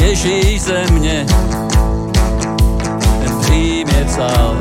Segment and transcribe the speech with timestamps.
[0.00, 1.26] Ježíš ze mě
[3.40, 4.56] přímě vzal.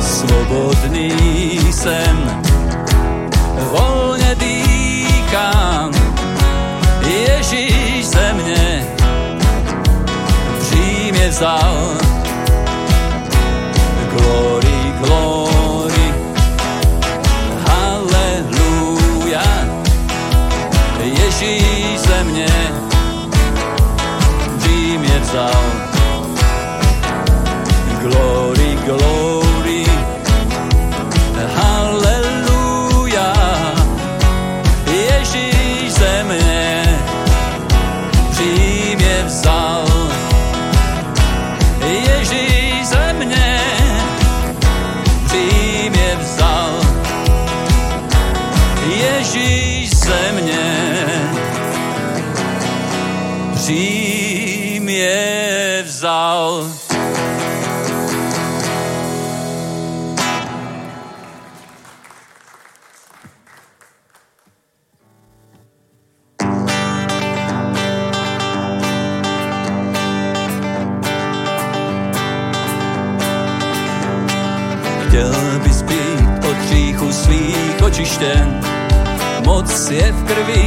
[0.00, 1.10] Svobodný
[1.72, 2.42] jsem,
[3.56, 5.90] volně dýchám,
[7.06, 8.86] Ježíš ze mě
[10.60, 11.94] přímě vzal.
[14.12, 15.45] Glory, glory,
[25.36, 26.26] přímě vzal.
[28.02, 29.25] Glory, glory,
[79.76, 80.64] Moc je v krvi,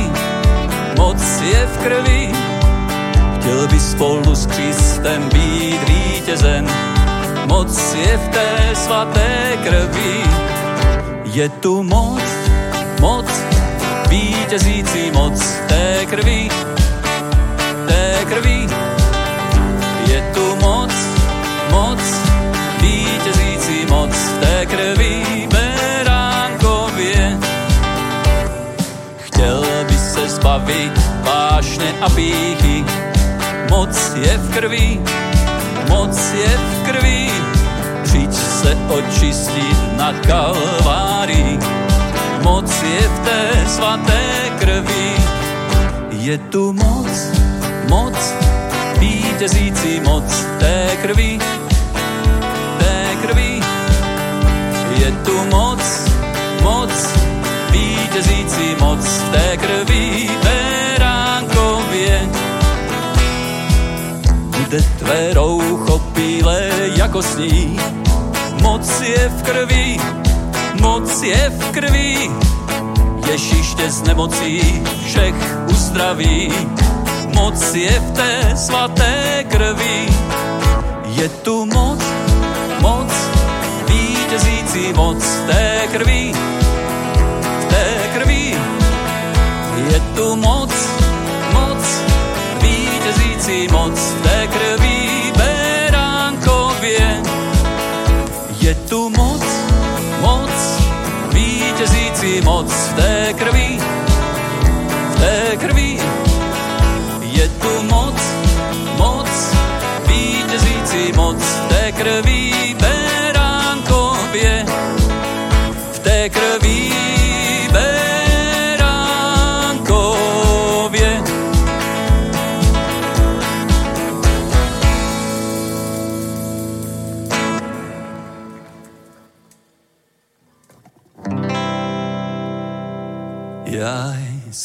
[0.97, 2.31] moc je v krvi.
[3.39, 6.67] Chtěl bys spolu s Kristem být vítězem.
[7.45, 10.13] Moc je v té svaté krvi.
[11.25, 12.21] Je tu moc,
[13.01, 13.25] moc,
[14.09, 16.49] vítězící moc té krvi,
[17.87, 18.67] té krvi.
[20.05, 20.93] Je tu moc,
[21.71, 22.01] moc,
[22.81, 25.08] vítězící moc té krvi
[30.49, 32.85] se zbavit vášně a píchy,
[33.69, 35.01] moc je v krvi,
[35.89, 37.29] moc je v krvi.
[38.03, 41.59] Přijď se očistit na kalvárii,
[42.43, 44.21] moc je v té svaté
[44.59, 45.13] krvi.
[46.11, 47.09] Je tu moc,
[47.89, 48.33] moc,
[48.99, 51.39] vítězící moc té krvi,
[52.79, 53.61] té krvi.
[54.97, 55.98] Je tu moc,
[58.19, 62.29] vítězící moc té krvi beránkově.
[64.49, 67.81] kde tvé roucho bílé jako sníh.
[68.61, 69.97] Moc je v krvi,
[70.81, 72.31] moc je v krvi,
[73.31, 75.35] Ježíš tě z nemocí všech
[75.71, 76.51] uzdraví.
[77.35, 80.07] Moc je v té svaté krvi,
[81.05, 82.03] je tu moc,
[82.79, 83.13] moc,
[83.87, 86.33] vítězící moc té krvi,
[90.19, 90.73] tu moc,
[91.53, 91.83] moc,
[92.61, 97.23] vítězící moc té krvi, beránkově.
[98.59, 99.43] Je tu moc,
[100.21, 100.51] moc,
[101.33, 103.79] vítězící moc té krvi,
[105.11, 105.99] v té krvi.
[107.21, 108.19] Je tu moc,
[108.97, 109.29] moc,
[110.07, 111.39] vítězící moc
[111.69, 112.58] té krvi,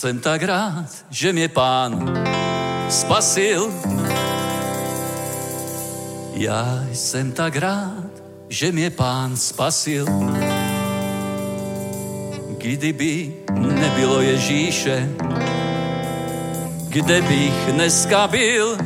[0.04, 2.14] jsem tak rád, že mě pán
[2.88, 3.72] spasil.
[6.32, 8.04] Já jsem tak rád,
[8.48, 10.06] že mě pán spasil.
[12.58, 15.08] Kdyby nebylo Ježíše,
[16.88, 18.76] kde bych dneska byl?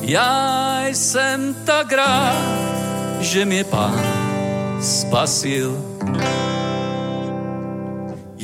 [0.00, 2.46] Já jsem tak rád,
[3.20, 4.02] že mě pán
[4.82, 5.95] spasil.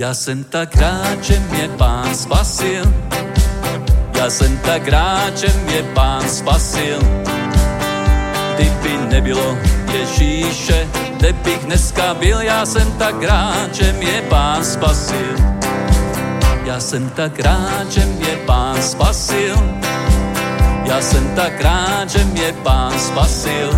[0.02, 2.94] Já jsem tak rád, že mě pán spasil.
[4.18, 6.98] Já jsem tak rád, že mě pán spasil.
[8.54, 9.58] Kdyby nebylo
[9.92, 15.36] Ježíše, kde bych dneska byl, já jsem tak rád, že mě pán spasil.
[16.64, 19.56] Já jsem tak rád, že mě pán spasil.
[20.84, 23.70] Já jsem tak rád, že mě pán spasil.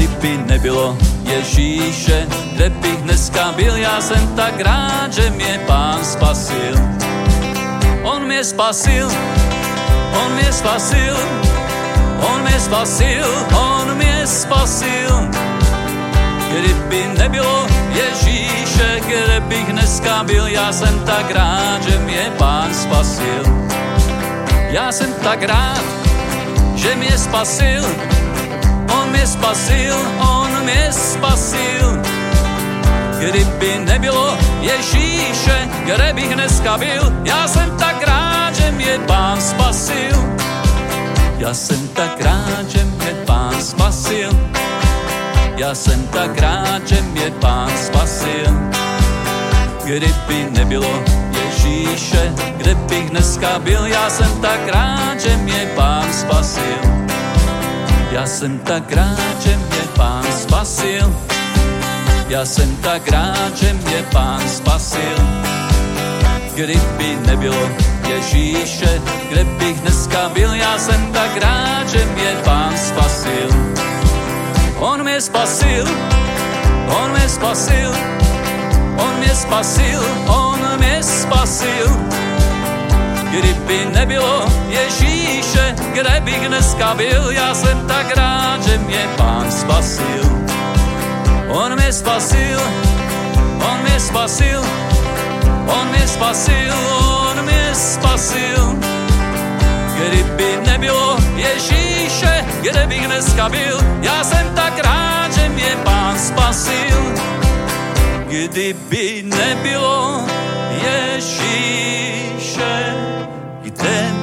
[0.00, 6.74] Kdyby nebylo Ježíše, kde bych dneska byl, já jsem tak rád, že mě pán spasil.
[8.02, 9.10] On mě spasil,
[10.24, 11.16] on mě spasil,
[12.32, 15.28] on mě spasil, on mě spasil.
[16.50, 23.42] Kdyby nebylo Ježíše, kde bych dneska byl, já jsem tak rád, že mě pán spasil.
[24.70, 25.84] Já jsem tak rád,
[26.74, 27.84] že mě spasil,
[29.20, 32.02] mě spasil, on mě spasil.
[33.18, 40.16] Kdyby nebylo Ježíše, kde bych dneska byl, já jsem tak rád, že mě pán spasil.
[41.38, 44.30] Já jsem tak rád, že mě pán spasil.
[45.56, 48.48] Já jsem tak rád, že mě pán spasil.
[49.84, 56.89] Kdyby nebylo Ježíše, kde bych dneska byl, já jsem tak rád, že mě pán spasil.
[58.10, 61.16] Já jsem tak rád, že mě pán spasil.
[62.28, 65.16] Já jsem tak rád, že mě pán spasil.
[66.54, 67.70] Kdyby nebylo
[68.08, 73.48] Ježíše, kde bych dneska byl, já jsem tak rád, že mě pán spasil.
[74.78, 75.84] On mě spasil,
[77.02, 77.90] on mě spasil,
[78.96, 81.86] on mě spasil, on mě spasil.
[83.30, 85.09] Kdyby nebylo Ježíše,
[85.92, 90.24] kde bych dneska byl, já jsem tak rád, že mě pán spasil.
[91.48, 92.60] On mě spasil,
[93.72, 94.64] on mě spasil,
[95.66, 96.74] on mě spasil,
[97.30, 98.76] on mě spasil.
[99.96, 107.14] Kdyby nebylo Ježíše, kde bych dneska byl, já jsem tak rád, že mě pán spasil.
[108.28, 110.20] Kdyby nebylo
[110.82, 111.94] Ježíše,
[113.62, 114.19] kde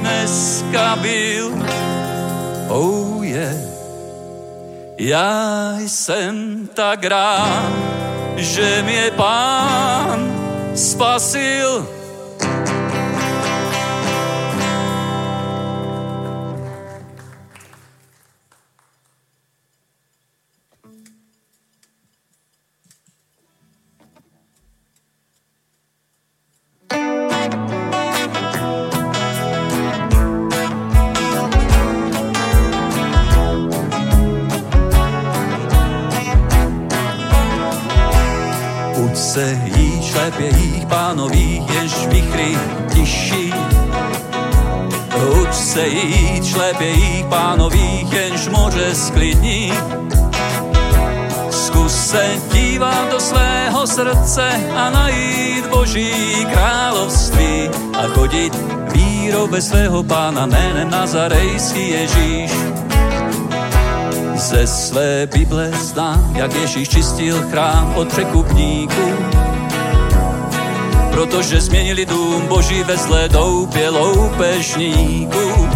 [0.00, 1.52] dneska byl,
[2.68, 3.56] oh yeah.
[4.98, 7.72] Já jsem tak rád,
[8.36, 10.32] že mě pán
[10.74, 11.97] spasil.
[39.38, 42.58] Se jí šlepě jich pánových, jež vichry
[42.94, 43.54] tiší.
[45.42, 49.72] Uč se jí šlepě jich pánových, jenž moře sklidní.
[51.50, 58.52] Zkus se dívat do svého srdce a najít Boží království a chodit
[58.92, 62.50] vírou bez svého pána jménem Nazarejský Ježíš.
[64.38, 69.12] Ze své Bible znám, jak Ježíš čistil chrám od překupníků,
[71.10, 75.68] protože změnili dům Boží ve zlé doupě loupežníků.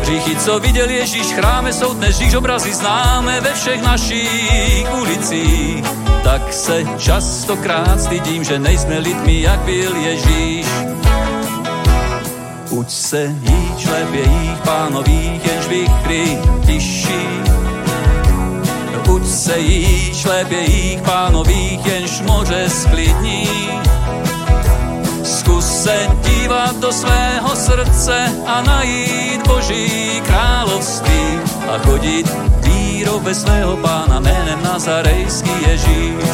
[0.00, 5.84] Hříchy, co viděl Ježíš chráme, jsou dnes žíž obrazy známe ve všech našich ulicích.
[6.24, 10.66] Tak se častokrát stydím, že nejsme lidmi, jak byl Ježíš.
[12.80, 17.28] Uč se jíč lépe jich pánových, jenž vykry tiší.
[19.08, 23.48] Uč se jíč lépe jich pánových, jenž moře sklidní.
[25.24, 31.38] Zkus se dívat do svého srdce a najít Boží království
[31.74, 32.32] a chodit
[32.62, 36.24] vírou ve svého pána jménem Nazarejský Ježíš.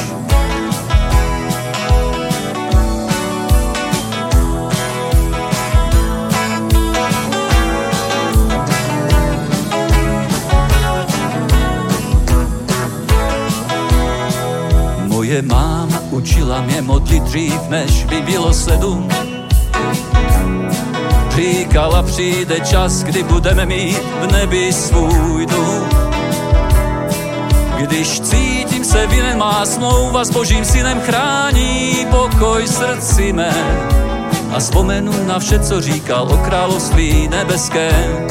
[15.27, 19.09] Moje máma učila mě modlit dřív, než by bylo sedm.
[21.37, 25.89] Říkala, přijde čas, kdy budeme mít v nebi svůj dům.
[27.77, 33.55] Když cítím se vinen, má smlouva s božím synem chrání pokoj srdci mé.
[34.55, 38.27] A vzpomenu na vše, co říkal o království nebeském.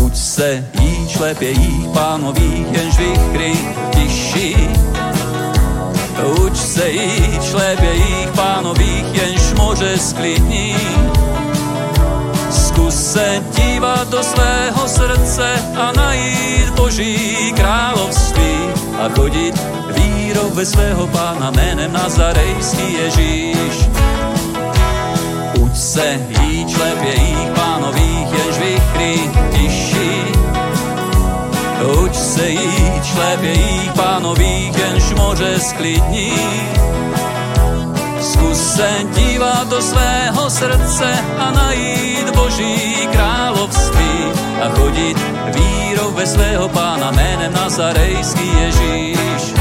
[0.00, 0.64] Uč se
[1.40, 3.52] jich pánových, jenž vychry
[3.90, 4.56] tiší.
[6.44, 10.76] Uč se jíč lépe jich pánových, jenž moře sklidní.
[12.50, 18.58] Zkus se dívat do svého srdce a najít Boží království
[19.00, 19.54] a chodit
[19.94, 23.88] vírou ve svého pána jménem Nazarejský Ježíš.
[25.60, 29.49] Uč se jíč lépe jich pánových, jenž vychry.
[31.90, 36.32] Uč se jíč lépe jich pánových, jenž moře sklidní.
[38.20, 44.32] Zkus se dívat do svého srdce a najít Boží království
[44.62, 45.16] a chodit
[45.54, 49.59] vírou ve svého pána jménem Nazarejský Ježíš.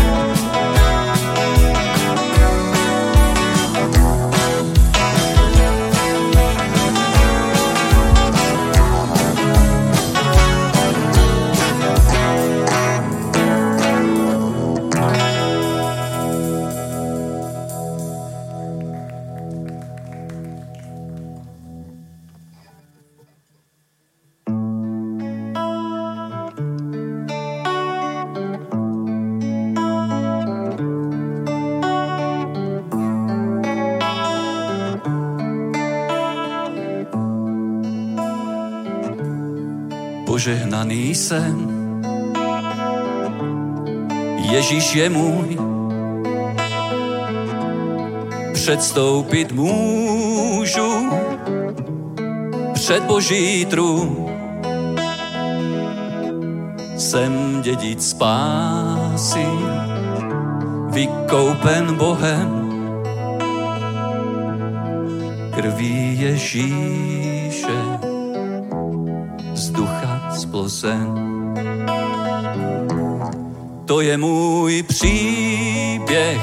[40.80, 41.56] Požehnaný jsem.
[44.52, 45.58] Ježíš je můj,
[48.54, 51.10] předstoupit můžu
[52.74, 54.26] před Boží trůn.
[56.98, 59.46] Jsem dědic spásy,
[60.92, 62.70] vykoupen Bohem,
[65.56, 68.09] krví Ježíše
[70.38, 71.14] splozen.
[73.86, 76.42] To je můj příběh,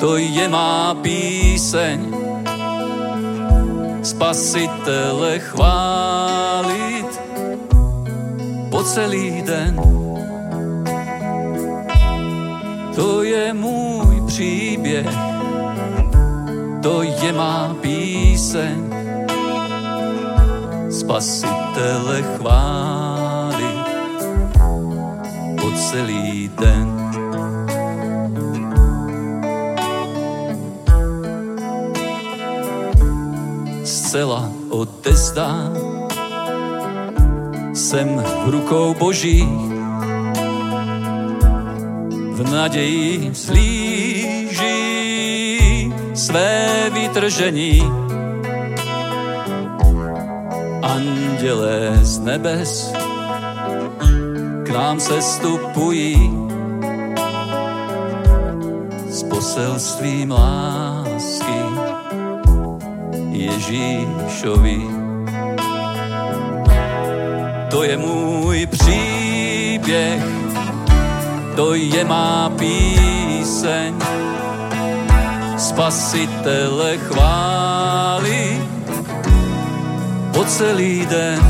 [0.00, 2.14] to je má píseň.
[4.02, 7.20] Spasitele chválit
[8.70, 9.80] po celý den.
[12.94, 15.06] To je můj příběh,
[16.82, 18.85] to je má píseň.
[21.06, 23.70] Spasitele chvály
[25.54, 26.88] po celý den.
[33.86, 35.70] Zcela odezdá
[37.74, 39.46] jsem v rukou Boží
[42.34, 44.66] v naději slíží
[46.14, 48.05] své vytržení
[50.96, 52.92] andělé z nebes
[54.64, 56.30] k nám se stupují
[59.08, 61.60] s poselstvím lásky
[63.30, 64.80] Ježíšovi.
[67.70, 70.24] To je můj příběh,
[71.56, 73.94] to je má píseň.
[75.58, 78.75] Spasitele chváli
[80.36, 81.40] po celý den.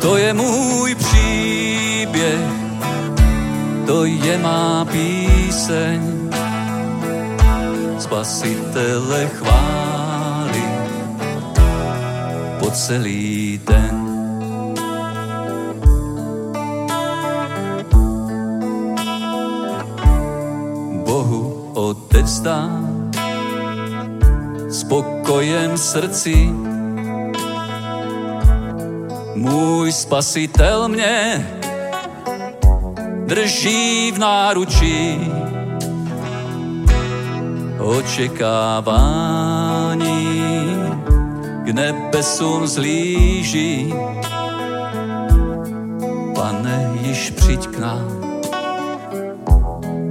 [0.00, 2.50] To je můj příběh,
[3.86, 6.30] to je má píseň.
[7.98, 10.64] Spasitele chváli
[12.58, 13.96] po celý den.
[21.06, 22.91] Bohu odevzdám
[24.92, 26.52] spokojem srdci.
[29.34, 31.46] Můj spasitel mě
[33.26, 35.32] drží v náručí.
[37.78, 38.76] Očekávání
[41.64, 43.94] k nebesům zlíží.
[46.34, 48.20] Pane, již přijď k nám,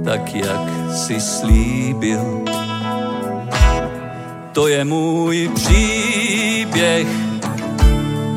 [0.04, 0.60] tak jak
[0.92, 2.51] si slíbil.
[4.52, 7.06] To je můj příběh,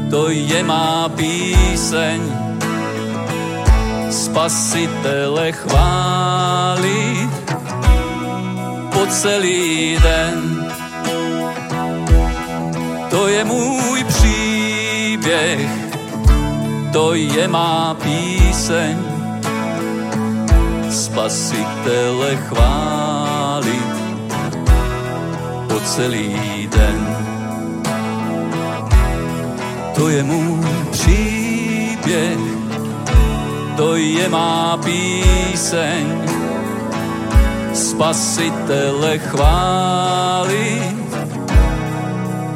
[0.10, 2.22] to je má píseň.
[4.10, 7.29] Spasitele chválit
[8.93, 10.67] po celý den.
[13.10, 15.69] To je můj příběh,
[16.93, 18.98] to je má píseň.
[20.89, 23.14] Spasitele chválit po
[25.86, 27.00] celý den.
[29.96, 32.39] To je můj příběh,
[33.77, 36.06] to je má píseň.
[37.74, 40.96] Spasitele chválit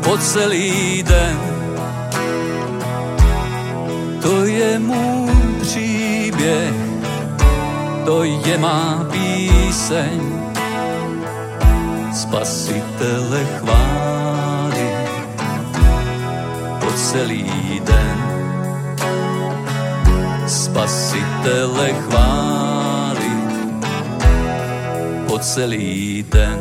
[0.04, 1.38] po celý den.
[4.22, 6.74] To je můj příběh,
[8.06, 10.29] to je má píseň.
[12.30, 15.10] Spasitele chválit
[16.80, 18.18] po celý den.
[20.46, 23.50] Spasitele chválit
[25.26, 26.60] po celý den.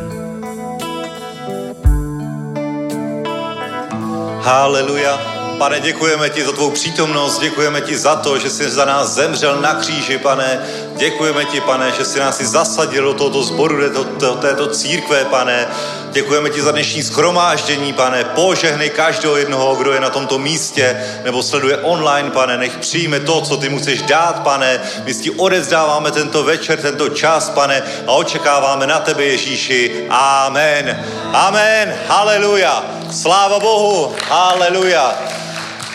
[4.41, 5.38] Haleluja.
[5.59, 9.57] Pane, děkujeme ti za tvou přítomnost, děkujeme ti za to, že jsi za nás zemřel
[9.57, 10.61] na kříži, pane.
[10.97, 15.25] Děkujeme ti, pane, že jsi nás i zasadil do tohoto sboru, do, do této církve,
[15.25, 15.67] pane.
[16.11, 18.25] Děkujeme ti za dnešní schromáždění, pane.
[18.25, 22.59] Požehnej každého jednoho, kdo je na tomto místě nebo sleduje online, pane.
[22.59, 24.81] Nech přijme to, co ty musíš dát, pane.
[25.05, 30.07] My ti odezdáváme tento večer, tento čas, pane, a očekáváme na tebe, Ježíši.
[30.11, 31.05] Amen.
[31.33, 31.95] Amen.
[32.07, 32.85] Haleluja.
[33.11, 34.15] Sláva Bohu.
[34.29, 35.19] Haleluja.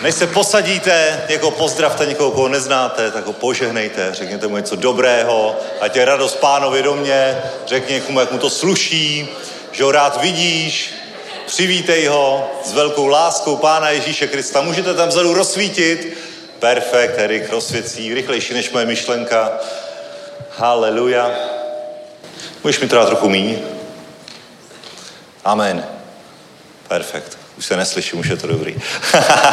[0.03, 5.59] Než se posadíte, někoho pozdravte, někoho, koho neznáte, tak ho požehnejte, řekněte mu něco dobrého,
[5.81, 9.29] ať je radost pánovi do mě, řekni někomu, jak mu to sluší,
[9.71, 10.93] že ho rád vidíš,
[11.45, 14.61] přivítej ho s velkou láskou Pána Ježíše Krista.
[14.61, 16.17] Můžete tam vzadu rozsvítit.
[16.59, 19.51] Perfekt, Erik rozsvěcí, rychlejší než moje myšlenka.
[20.57, 21.31] Haleluja.
[22.63, 23.59] Můžeš mi teda trochu míň?
[25.43, 25.85] Amen.
[26.87, 27.42] Perfekt.
[27.63, 28.75] Už se neslyším, už je to dobrý.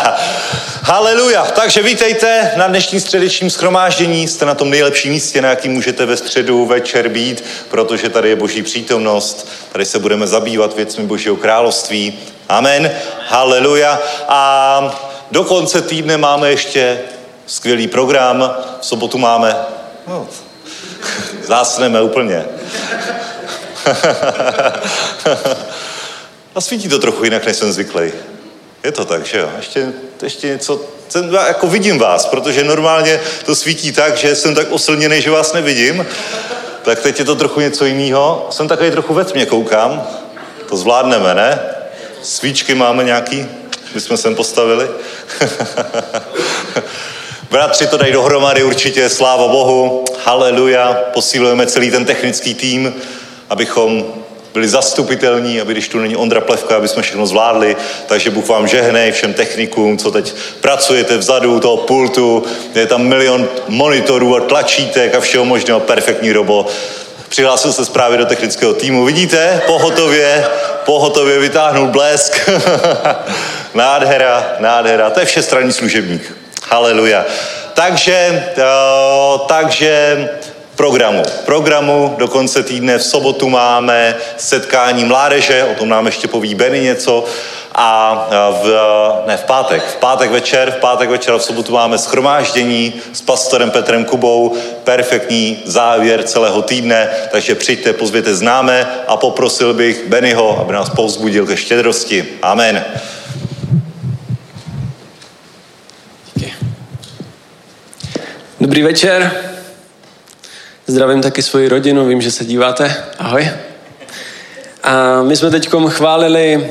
[0.83, 1.45] Haleluja.
[1.45, 4.29] Takže vítejte na dnešním středečním schromáždění.
[4.29, 8.37] Jste na tom nejlepším místě, na jakým můžete ve středu večer být, protože tady je
[8.37, 9.49] boží přítomnost.
[9.73, 12.19] Tady se budeme zabývat věcmi božího království.
[12.49, 12.91] Amen.
[13.29, 14.01] Haleluja.
[14.29, 16.99] A do konce týdne máme ještě
[17.47, 18.55] skvělý program.
[18.81, 19.57] V sobotu máme...
[20.07, 20.29] No,
[21.47, 22.45] zásneme úplně.
[26.55, 28.13] A svítí to trochu jinak, než jsem zvyklý.
[28.85, 29.51] Je to tak, že jo?
[29.57, 34.71] Ještě, ještě něco, jsem, jako vidím vás, protože normálně to svítí tak, že jsem tak
[34.71, 36.07] oslněný, že vás nevidím.
[36.83, 38.47] Tak teď je to trochu něco jiného.
[38.51, 40.07] Jsem takový trochu ve tmě, koukám.
[40.69, 41.61] To zvládneme, ne?
[42.23, 43.47] Svíčky máme nějaký?
[43.95, 44.89] My jsme sem postavili.
[47.51, 50.93] Bratři to dají dohromady určitě, sláva Bohu, haleluja.
[51.13, 52.95] Posílujeme celý ten technický tým,
[53.49, 54.05] abychom
[54.53, 57.77] byli zastupitelní, aby když tu není Ondra Plevka, aby jsme všechno zvládli.
[58.07, 62.45] Takže Bůh vám žehnej všem technikům, co teď pracujete vzadu toho pultu.
[62.75, 66.67] Je tam milion monitorů a tlačítek a všeho možného, perfektní robo.
[67.29, 69.05] Přihlásil se zprávě do technického týmu.
[69.05, 69.63] Vidíte?
[69.67, 70.47] Pohotově,
[70.85, 72.51] pohotově vytáhnul blesk.
[73.75, 75.11] nádhera, nádhera.
[75.11, 76.37] To je všestranný služebník.
[76.69, 77.25] Haleluja.
[77.75, 80.29] Takže, uh, takže
[80.81, 81.23] programu.
[81.45, 86.81] Programu do konce týdne v sobotu máme setkání mládeže, o tom nám ještě poví Benny
[86.81, 87.25] něco.
[87.75, 88.27] A
[88.63, 88.67] v,
[89.27, 93.71] ne, v pátek, v pátek večer, v pátek večer v sobotu máme schromáždění s pastorem
[93.71, 100.73] Petrem Kubou, perfektní závěr celého týdne, takže přijďte, pozvěte známe a poprosil bych Bennyho, aby
[100.73, 102.29] nás povzbudil ke štědrosti.
[102.43, 102.85] Amen.
[108.61, 109.50] Dobrý večer.
[110.91, 113.05] Zdravím taky svoji rodinu, vím, že se díváte.
[113.19, 113.51] Ahoj.
[114.83, 116.71] A my jsme teď chválili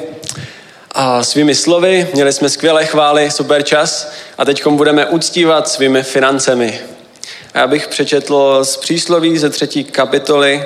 [0.92, 6.80] a svými slovy, měli jsme skvělé chvály, super čas a teď budeme uctívat svými financemi.
[7.54, 10.64] A já bych přečetl z přísloví ze třetí kapitoly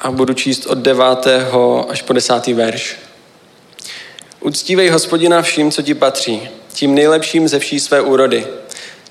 [0.00, 2.96] a budu číst od devátého až po desátý verš.
[4.40, 8.46] Uctívej hospodina vším, co ti patří, tím nejlepším ze vší své úrody–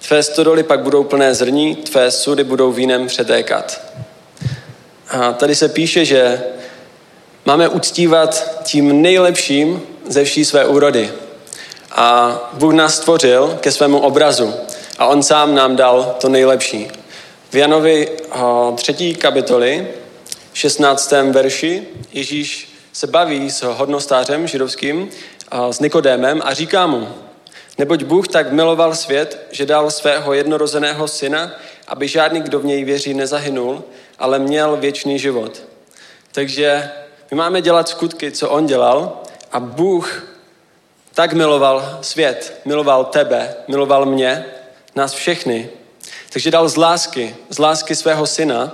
[0.07, 3.81] Tvé stodoly pak budou plné zrní, tvé sudy budou vínem přetékat.
[5.09, 6.43] A tady se píše, že
[7.45, 11.12] máme uctívat tím nejlepším ze vší své úrody.
[11.91, 14.53] A Bůh nás stvořil ke svému obrazu
[14.97, 16.88] a On sám nám dal to nejlepší.
[17.49, 18.09] V Janovi
[18.75, 19.88] třetí kapitoli,
[20.53, 21.13] 16.
[21.31, 25.09] verši, Ježíš se baví s hodnostářem židovským,
[25.71, 27.07] s Nikodémem a říká mu,
[27.80, 31.52] Neboť Bůh tak miloval svět, že dal svého jednorozeného syna,
[31.88, 33.84] aby žádný, kdo v něj věří, nezahynul,
[34.20, 35.63] ale měl věčný život.
[36.32, 36.92] Takže
[37.32, 40.24] my máme dělat skutky, co on dělal a Bůh
[41.13, 44.46] tak miloval svět, miloval tebe, miloval mě,
[44.96, 45.70] nás všechny.
[46.30, 48.72] Takže dal z lásky, z lásky svého syna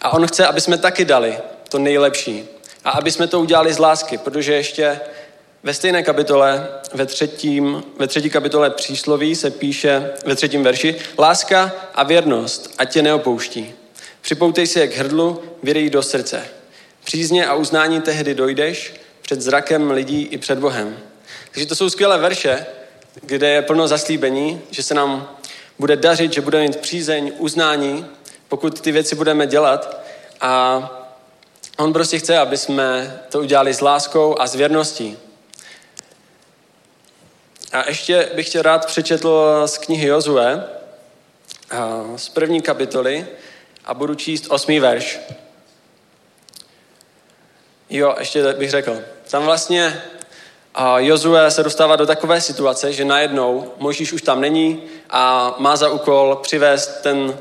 [0.00, 2.48] a on chce, aby jsme taky dali to nejlepší.
[2.84, 5.00] A aby jsme to udělali z lásky, protože ještě
[5.62, 11.72] ve stejné kapitole, ve, třetím, ve třetí kapitole přísloví se píše ve třetím verši Láska
[11.94, 13.74] a věrnost, ať tě neopouští.
[14.20, 16.44] Připoutej si jak hrdlu, věrej do srdce.
[17.04, 20.98] Přízně a uznání tehdy dojdeš před zrakem lidí i před Bohem.
[21.52, 22.66] Takže to jsou skvělé verše,
[23.22, 25.36] kde je plno zaslíbení, že se nám
[25.78, 28.06] bude dařit, že budeme mít přízeň, uznání,
[28.48, 30.04] pokud ty věci budeme dělat.
[30.40, 30.82] A
[31.78, 35.16] on prostě chce, aby jsme to udělali s láskou a s věrností.
[37.72, 40.64] A ještě bych tě rád přečetl z knihy Jozue,
[42.16, 43.26] z první kapitoly
[43.84, 45.20] a budu číst osmý verš.
[47.90, 49.00] Jo, ještě bych řekl.
[49.30, 50.02] Tam vlastně
[50.96, 55.88] Jozue se dostává do takové situace, že najednou Možíš už tam není a má za
[55.88, 57.38] úkol přivést ten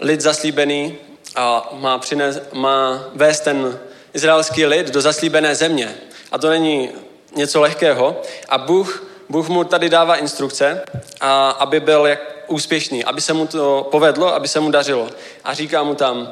[0.00, 0.96] lid zaslíbený
[1.36, 3.78] a má, přines, má vést ten
[4.14, 5.94] izraelský lid do zaslíbené země.
[6.32, 6.90] A to není
[7.36, 8.22] něco lehkého.
[8.48, 10.82] A Bůh Bůh mu tady dává instrukce,
[11.20, 15.08] a aby byl jak úspěšný, aby se mu to povedlo, aby se mu dařilo.
[15.44, 16.30] A říká mu tam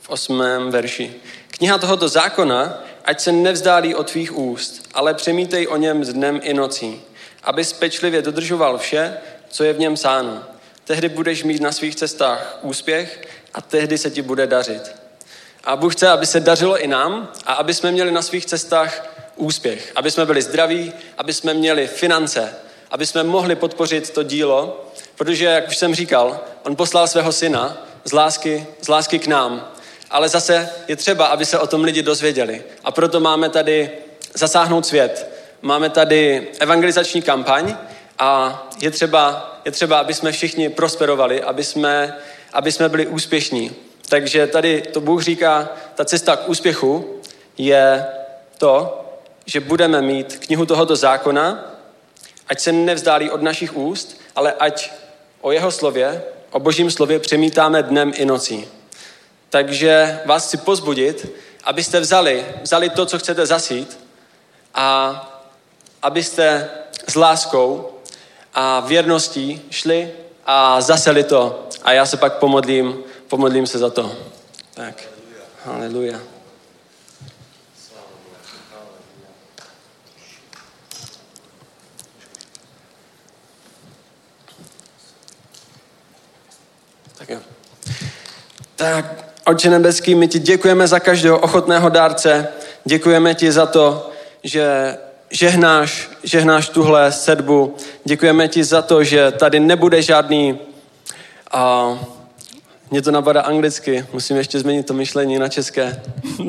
[0.00, 1.14] v osmém verši.
[1.48, 6.54] Kniha tohoto zákona, ať se nevzdálí od tvých úst, ale přemítej o něm dnem i
[6.54, 7.02] nocí,
[7.42, 10.42] aby pečlivě dodržoval vše, co je v něm sáno.
[10.84, 14.82] Tehdy budeš mít na svých cestách úspěch a tehdy se ti bude dařit.
[15.64, 19.06] A Bůh chce, aby se dařilo i nám a aby jsme měli na svých cestách
[19.40, 22.54] úspěch, aby jsme byli zdraví, aby jsme měli finance,
[22.90, 27.86] aby jsme mohli podpořit to dílo, protože, jak už jsem říkal, on poslal svého syna
[28.04, 29.72] z lásky, z lásky k nám,
[30.10, 32.62] ale zase je třeba, aby se o tom lidi dozvěděli.
[32.84, 33.90] A proto máme tady
[34.34, 35.30] zasáhnout svět.
[35.62, 37.76] Máme tady evangelizační kampaň
[38.18, 42.16] a je třeba, je třeba aby jsme všichni prosperovali, aby jsme,
[42.52, 43.72] aby jsme byli úspěšní.
[44.08, 47.20] Takže tady to Bůh říká, ta cesta k úspěchu
[47.58, 48.06] je
[48.58, 48.99] to,
[49.50, 51.74] že budeme mít knihu tohoto zákona,
[52.48, 54.92] ať se nevzdálí od našich úst, ale ať
[55.40, 58.68] o jeho slově, o božím slově přemítáme dnem i nocí.
[59.48, 61.32] Takže vás chci pozbudit,
[61.64, 63.98] abyste vzali, vzali to, co chcete zasít
[64.74, 64.86] a
[66.02, 66.70] abyste
[67.08, 67.90] s láskou
[68.54, 70.12] a věrností šli
[70.46, 71.68] a zaseli to.
[71.82, 74.12] A já se pak pomodlím, pomodlím se za to.
[74.74, 75.02] Tak,
[75.64, 76.20] haleluja.
[87.20, 87.38] Tak jo.
[88.76, 92.48] Tak, Oče nebeský, my ti děkujeme za každého ochotného dárce.
[92.84, 94.10] Děkujeme ti za to,
[94.42, 94.96] že
[95.30, 97.76] žehnáš, žehnáš tuhle sedbu.
[98.04, 100.58] Děkujeme ti za to, že tady nebude žádný...
[101.50, 101.98] A,
[102.90, 106.02] mě to napadá anglicky, musím ještě změnit to myšlení na české.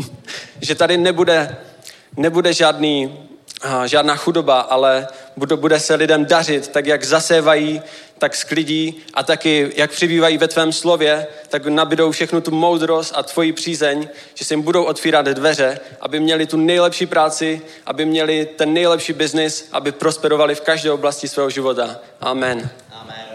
[0.61, 1.55] že tady nebude,
[2.17, 3.19] nebude žádný,
[3.61, 7.81] a, žádná chudoba, ale bude, se lidem dařit, tak jak zasévají,
[8.17, 13.23] tak sklidí a taky jak přibývají ve tvém slově, tak nabidou všechnu tu moudrost a
[13.23, 18.45] tvoji přízeň, že se jim budou otvírat dveře, aby měli tu nejlepší práci, aby měli
[18.45, 21.99] ten nejlepší biznis, aby prosperovali v každé oblasti svého života.
[22.21, 22.69] Amen.
[22.91, 23.25] Amen.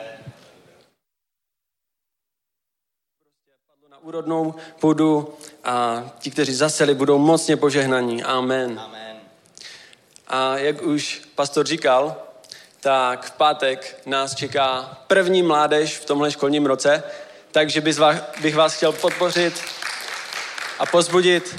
[3.90, 8.22] Na úrodnou půdu a ti, kteří zaseli, budou mocně požehnaní.
[8.22, 8.80] Amen.
[8.84, 8.95] Amen.
[10.28, 12.16] A jak už pastor říkal,
[12.80, 17.02] tak v pátek nás čeká první mládež v tomhle školním roce,
[17.52, 17.80] takže
[18.40, 19.62] bych vás, chtěl podpořit
[20.78, 21.56] a pozbudit.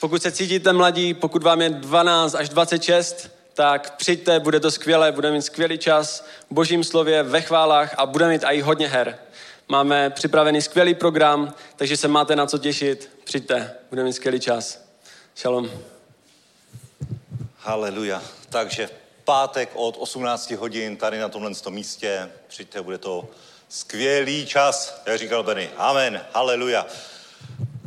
[0.00, 5.12] Pokud se cítíte mladí, pokud vám je 12 až 26, tak přijďte, bude to skvělé,
[5.12, 9.18] budeme mít skvělý čas v božím slově, ve chválách a budeme mít i hodně her.
[9.68, 13.10] Máme připravený skvělý program, takže se máte na co těšit.
[13.24, 14.84] Přijďte, budeme mít skvělý čas.
[15.36, 15.70] Shalom.
[17.60, 18.22] Haleluja.
[18.48, 18.90] Takže
[19.24, 22.30] pátek od 18 hodin tady na tomhle místě.
[22.46, 23.28] Přijďte, bude to
[23.68, 25.70] skvělý čas, jak říkal Benny.
[25.76, 26.26] Amen.
[26.34, 26.86] Haleluja.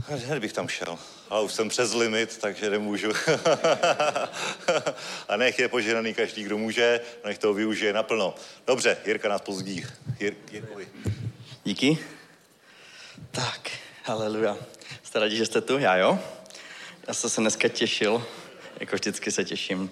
[0.08, 1.00] Hned bych tam šel.
[1.30, 3.08] Ale už jsem přes limit, takže nemůžu.
[5.28, 8.36] A nech je požehnaný každý, kdo může, nech toho využije naplno.
[8.68, 9.86] Dobře, Jirka nás pozdí.
[10.20, 10.88] Jir, Jirkovi.
[11.64, 11.98] Díky.
[13.32, 13.72] Tak,
[14.04, 14.58] haleluja.
[15.04, 15.78] Jste rádi, že jste tu?
[15.78, 16.20] Já jo?
[17.08, 18.26] Já jsem se dneska těšil,
[18.82, 19.92] jako vždycky se těším.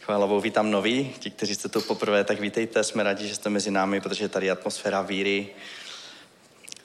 [0.00, 1.14] Chvála Bohu, vítám nový.
[1.18, 2.84] Ti, kteří jste tu poprvé, tak vítejte.
[2.84, 5.48] Jsme rádi, že jste mezi námi, protože tady je atmosféra víry.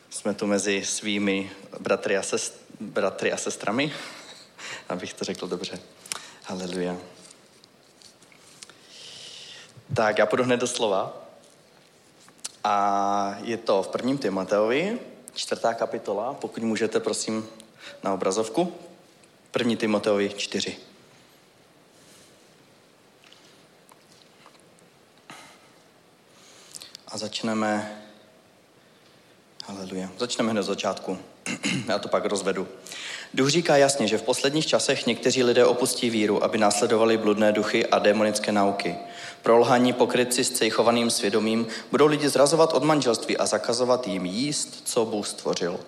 [0.10, 3.94] Jsme tu mezi svými bratry a, sest, bratry a sestrami,
[4.90, 5.80] abych to řekl dobře.
[6.44, 6.98] Haleluja.
[9.96, 11.28] Tak, já půjdu hned do slova.
[12.64, 15.00] A je to v prvním Timoteovi,
[15.34, 17.48] čtvrtá kapitola, pokud můžete, prosím,
[18.04, 18.74] na obrazovku.
[19.56, 20.78] První Timoteovi 4.
[27.08, 28.02] A začneme,
[29.66, 31.18] haleluja, začneme hned začátku.
[31.88, 32.68] Já to pak rozvedu.
[33.34, 37.86] Duch říká jasně, že v posledních časech někteří lidé opustí víru, aby následovali bludné duchy
[37.86, 38.96] a démonické nauky.
[39.42, 45.06] Prolhaní pokrytci s cejchovaným svědomím budou lidi zrazovat od manželství a zakazovat jim jíst, co
[45.06, 45.80] Bůh stvořil.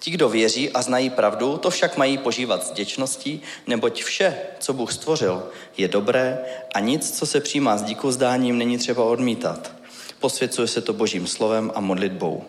[0.00, 4.72] Ti, kdo věří a znají pravdu, to však mají požívat s děčností, neboť vše, co
[4.72, 6.38] Bůh stvořil, je dobré
[6.74, 9.72] a nic, co se přijímá s díku zdáním, není třeba odmítat.
[10.20, 12.44] Posvěcuje se to božím slovem a modlitbou.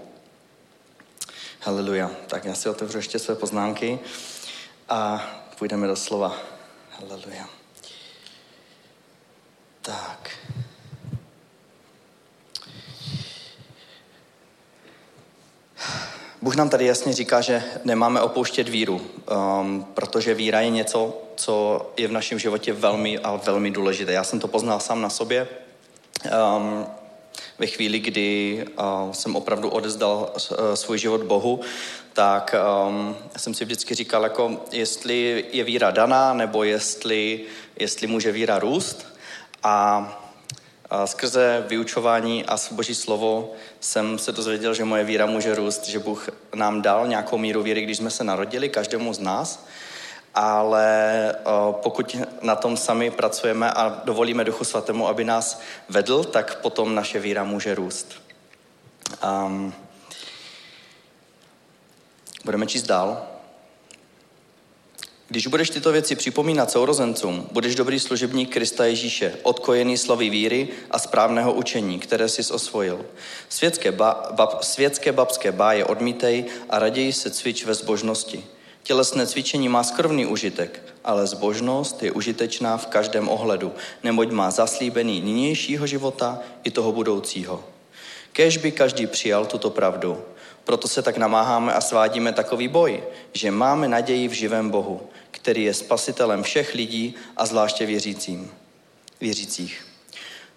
[1.59, 2.11] Haleluja.
[2.27, 3.99] Tak já si otevřu ještě své poznámky
[4.89, 5.27] a
[5.59, 6.37] půjdeme do slova.
[6.91, 7.49] Haleluja.
[9.81, 10.29] Tak.
[16.43, 19.01] Bůh nám tady jasně říká, že nemáme opouštět víru,
[19.61, 24.11] um, protože víra je něco, co je v našem životě velmi a velmi důležité.
[24.11, 25.47] Já jsem to poznal sám na sobě.
[26.57, 26.85] Um,
[27.59, 31.59] ve chvíli, kdy uh, jsem opravdu odezdal uh, svůj život Bohu,
[32.13, 32.55] tak
[32.87, 37.41] um, jsem si vždycky říkal, jako jestli je víra daná, nebo jestli,
[37.79, 39.05] jestli může víra růst.
[39.63, 40.20] A,
[40.91, 45.99] a skrze vyučování a boží slovo jsem se dozvěděl, že moje víra může růst, že
[45.99, 49.65] Bůh nám dal nějakou míru víry, když jsme se narodili, každému z nás,
[50.35, 51.35] ale
[51.71, 57.19] pokud na tom sami pracujeme a dovolíme Duchu Svatému, aby nás vedl, tak potom naše
[57.19, 58.13] víra může růst.
[59.45, 59.73] Um,
[62.45, 63.30] budeme číst dál.
[65.31, 70.99] Když budeš tyto věci připomínat sourozencům, budeš dobrý služebník Krista Ježíše, odkojený slovy víry a
[70.99, 73.05] správného učení, které jsi osvojil.
[73.49, 78.43] Světské, ba, bab, světské babské báje odmítej a raději se cvič ve zbožnosti.
[78.83, 83.71] Tělesné cvičení má skrvný užitek, ale zbožnost je užitečná v každém ohledu,
[84.03, 87.63] neboť má zaslíbený nynějšího života i toho budoucího.
[88.31, 90.17] Kéž by každý přijal tuto pravdu.
[90.63, 95.63] Proto se tak namáháme a svádíme takový boj, že máme naději v živém Bohu, který
[95.63, 98.51] je spasitelem všech lidí a zvláště věřícím,
[99.21, 99.85] věřících.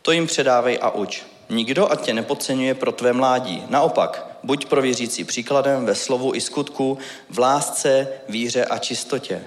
[0.02, 1.22] To jim předávej a uč.
[1.50, 3.64] Nikdo ať tě nepodceňuje pro tvé mládí.
[3.68, 6.98] Naopak, buď pro věřící příkladem ve slovu i skutku,
[7.30, 9.44] v lásce, víře a čistotě.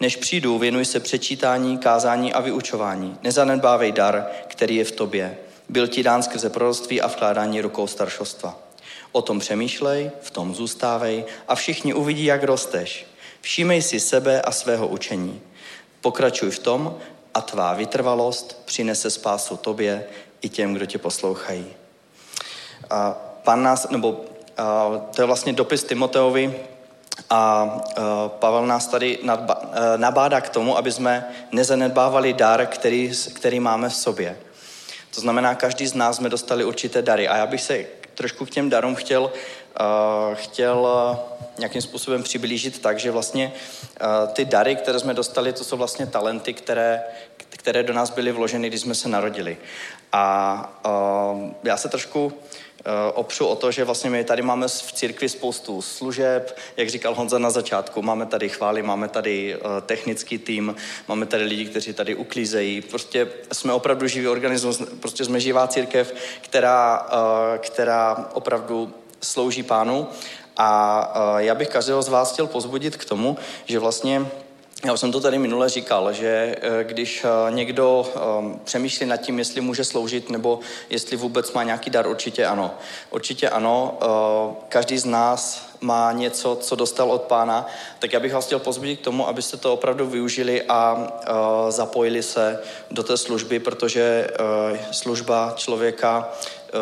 [0.00, 3.18] Než přijdu, věnuj se přečítání, kázání a vyučování.
[3.22, 5.38] Nezanedbávej dar, který je v tobě.
[5.68, 8.65] Byl ti dán skrze proroctví a vkládání rukou staršostva.
[9.16, 13.06] O tom přemýšlej, v tom zůstávej a všichni uvidí, jak rosteš.
[13.40, 15.40] Všímej si sebe a svého učení.
[16.00, 16.96] Pokračuj v tom
[17.34, 20.04] a tvá vytrvalost přinese spásu tobě
[20.42, 21.66] i těm, kdo tě poslouchají.
[22.90, 24.20] A pan nás, nebo
[24.56, 26.54] a, to je vlastně dopis Timoteovi,
[27.30, 27.70] a
[28.28, 29.18] Pavel nás tady
[29.96, 34.38] nabádá k tomu, aby jsme nezanedbávali dar, který, který máme v sobě.
[35.14, 37.28] To znamená, každý z nás jsme dostali určité dary.
[37.28, 37.84] A já bych se
[38.16, 41.18] trošku k těm darům chtěl, uh, chtěl uh,
[41.58, 46.06] nějakým způsobem přiblížit tak, že vlastně uh, ty dary, které jsme dostali, to jsou vlastně
[46.06, 47.02] talenty, které,
[47.36, 49.56] které do nás byly vloženy, když jsme se narodili.
[50.12, 50.80] A
[51.64, 52.65] já se trošku Eh,
[53.14, 57.38] opřu o to, že vlastně my tady máme v církvi spoustu služeb, jak říkal Honza
[57.38, 60.76] na začátku, máme tady chvály, máme tady eh, technický tým,
[61.08, 66.14] máme tady lidi, kteří tady uklízejí, prostě jsme opravdu živý organismus, prostě jsme živá církev,
[66.40, 70.08] která, eh, která opravdu slouží pánu.
[70.56, 74.26] A já bych každého z vás chtěl pozbudit k tomu, že vlastně
[74.84, 79.16] já už jsem to tady minule říkal, že eh, když eh, někdo ehm, přemýšlí nad
[79.16, 80.60] tím, jestli může sloužit nebo
[80.90, 82.74] jestli vůbec má nějaký dar, určitě ano.
[83.10, 87.66] Určitě ano, eh, každý z nás má něco, co dostal od pána,
[87.98, 91.08] tak já bych vás chtěl pozbudit k tomu, abyste to opravdu využili a
[91.68, 94.30] zapojili se do té služby, protože
[94.90, 96.32] služba člověka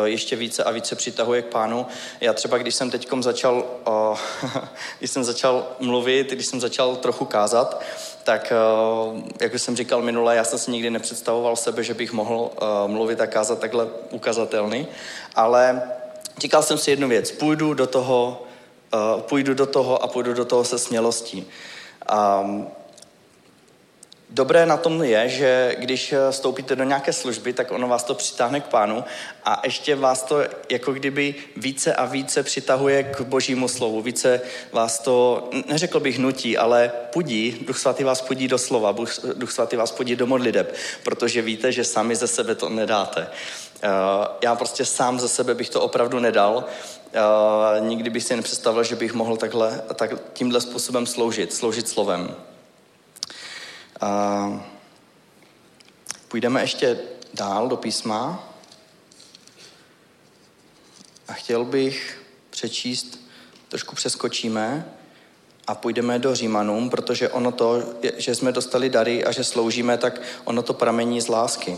[0.03, 1.85] ještě více a více přitahuje k pánu.
[2.21, 3.63] Já třeba, když jsem teď začal,
[4.99, 7.81] když jsem začal mluvit, když jsem začal trochu kázat,
[8.23, 8.53] tak
[9.41, 12.49] jak jsem říkal minule, já jsem si nikdy nepředstavoval sebe, že bych mohl
[12.87, 14.87] mluvit a kázat takhle ukazatelný,
[15.35, 15.81] ale
[16.37, 18.43] říkal jsem si jednu věc, půjdu do toho,
[19.19, 21.47] půjdu do toho a půjdu do toho se smělostí.
[24.35, 28.15] Dobré na tom je, že když eh, vstoupíte do nějaké služby, tak ono vás to
[28.15, 29.03] přitáhne k pánu
[29.43, 34.01] a ještě vás to jako kdyby více a více přitahuje k božímu slovu.
[34.01, 38.95] Více vás to, neřekl bych nutí, ale pudí, Duch Svatý vás pudí do slova,
[39.35, 43.27] Duch Svatý vás pudí do modliteb, protože víte, že sami ze sebe to nedáte.
[43.83, 43.89] Eh,
[44.43, 46.63] já prostě sám ze sebe bych to opravdu nedal.
[47.13, 47.19] Eh,
[47.79, 52.35] nikdy bych si nepředstavil, že bych mohl takhle, tak, tímhle způsobem sloužit, sloužit slovem.
[56.27, 56.99] Půjdeme ještě
[57.33, 58.49] dál do písma
[61.27, 63.19] a chtěl bych přečíst,
[63.69, 64.91] trošku přeskočíme
[65.67, 67.83] a půjdeme do Římanům, protože ono to,
[68.17, 71.77] že jsme dostali dary a že sloužíme, tak ono to pramení z lásky.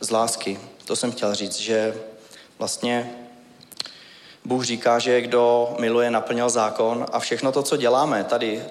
[0.00, 0.60] Z lásky.
[0.84, 1.94] To jsem chtěl říct, že
[2.58, 3.10] vlastně
[4.44, 8.64] Bůh říká, že kdo miluje, naplnil zákon a všechno to, co děláme tady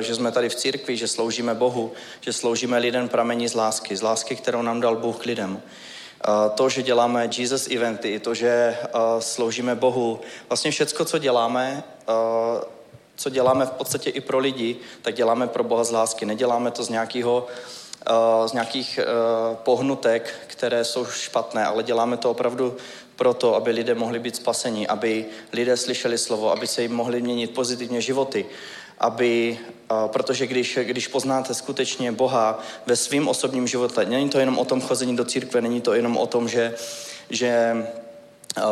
[0.00, 4.02] že jsme tady v církvi, že sloužíme Bohu, že sloužíme lidem pramení z lásky, z
[4.02, 5.62] lásky, kterou nám dal Bůh k lidem.
[6.24, 11.84] Eh, to, že děláme Jesus eventy, to, že eh, sloužíme Bohu, vlastně všecko, co děláme,
[13.16, 16.26] co děláme v podstatě i pro lidi, tak děláme pro Boha z lásky.
[16.26, 17.46] Neděláme to z nějakého
[18.46, 19.00] z nějakých
[19.54, 22.76] pohnutek, které jsou špatné, ale děláme to opravdu
[23.16, 27.54] proto, aby lidé mohli být spaseni, aby lidé slyšeli slovo, aby se jim mohli měnit
[27.54, 28.46] pozitivně životy
[28.98, 29.58] aby,
[30.06, 34.80] protože když, když poznáte skutečně Boha ve svém osobním životě, není to jenom o tom
[34.80, 36.74] chození do církve, není to jenom o tom, že,
[37.30, 37.76] že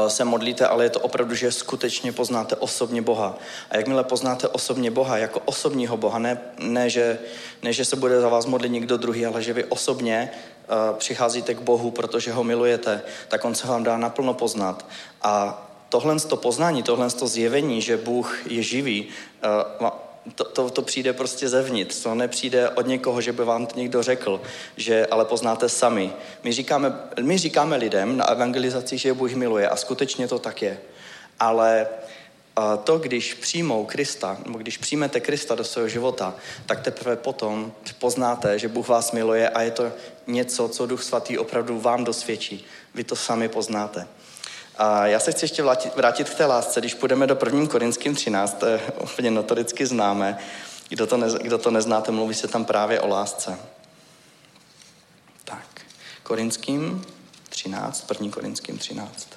[0.08, 3.38] se modlíte, ale je to opravdu, že skutečně poznáte osobně Boha.
[3.70, 7.18] A jakmile poznáte osobně Boha, jako osobního Boha, ne, ne, že,
[7.62, 11.54] ne že se bude za vás modlit někdo druhý, ale že vy osobně uh, přicházíte
[11.54, 14.86] k Bohu, protože ho milujete, tak on se vám dá naplno poznat.
[15.22, 19.08] A tohle to poznání, tohle to zjevení, že Bůh je živý,
[19.80, 19.90] uh,
[20.34, 24.02] to, to, to přijde prostě zevnitř, to nepřijde od někoho, že by vám to někdo
[24.02, 24.40] řekl,
[24.76, 26.12] že ale poznáte sami.
[26.42, 30.80] My říkáme, my říkáme lidem na evangelizaci, že Bůh miluje a skutečně to tak je.
[31.40, 31.86] Ale
[32.84, 36.34] to, když přijmou Krista, nebo když přijmete Krista do svého života,
[36.66, 39.92] tak teprve potom poznáte, že Bůh vás miluje a je to
[40.26, 42.66] něco, co Duch Svatý opravdu vám dosvědčí.
[42.94, 44.06] Vy to sami poznáte.
[44.78, 45.62] A já se chci ještě
[45.96, 46.80] vrátit, k té lásce.
[46.80, 47.66] Když půjdeme do 1.
[47.66, 50.38] Korinským 13, to je úplně notoricky známé.
[50.88, 53.58] Kdo to, ne, kdo to neznáte, mluví se tam právě o lásce.
[55.44, 55.80] Tak,
[56.22, 57.04] Korinským
[57.48, 58.32] 13, 1.
[58.32, 59.28] Korinským 13.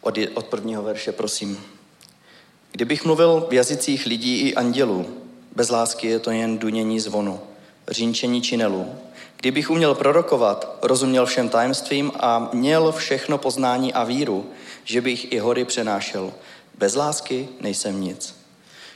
[0.00, 1.64] Od, od prvního verše, prosím.
[2.72, 5.25] Kdybych mluvil v jazycích lidí i andělů,
[5.56, 7.40] bez lásky je to jen dunění zvonu,
[7.88, 8.94] řínčení činelů.
[9.36, 14.50] Kdybych uměl prorokovat, rozuměl všem tajemstvím a měl všechno poznání a víru,
[14.84, 16.32] že bych i hory přenášel.
[16.78, 18.36] Bez lásky nejsem nic.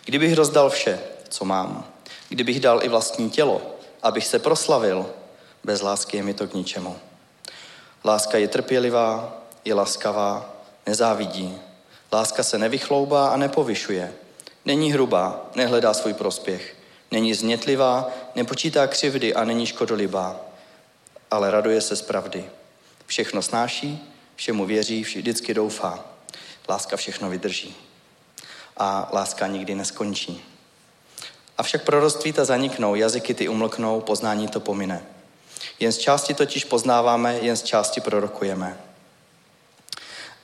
[0.05, 1.85] Kdybych rozdal vše, co mám,
[2.29, 3.63] kdybych dal i vlastní tělo,
[4.03, 5.07] abych se proslavil,
[5.65, 6.97] bez lásky je mi to k ničemu.
[8.05, 10.53] Láska je trpělivá, je laskavá,
[10.87, 11.59] nezávidí.
[12.13, 14.13] Láska se nevychloubá a nepovyšuje.
[14.71, 16.77] Není hrubá, nehledá svůj prospěch.
[17.11, 20.37] Není znětlivá, nepočítá křivdy a není škodolibá,
[21.31, 22.45] ale raduje se z pravdy.
[23.07, 26.05] Všechno snáší, všemu věří, vždycky doufá.
[26.69, 27.77] Láska všechno vydrží.
[28.77, 30.45] A láska nikdy neskončí.
[31.59, 35.03] Avšak proroctví ta zaniknou, jazyky ty umlknou, poznání to pomine.
[35.81, 38.79] Jen z části totiž poznáváme, jen z části prorokujeme.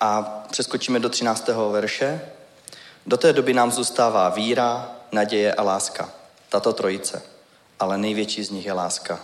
[0.01, 1.49] A přeskočíme do 13.
[1.71, 2.36] verše.
[3.07, 6.11] Do té doby nám zůstává víra, naděje a láska.
[6.49, 7.23] Tato trojice.
[7.81, 9.21] Ale největší z nich je láska.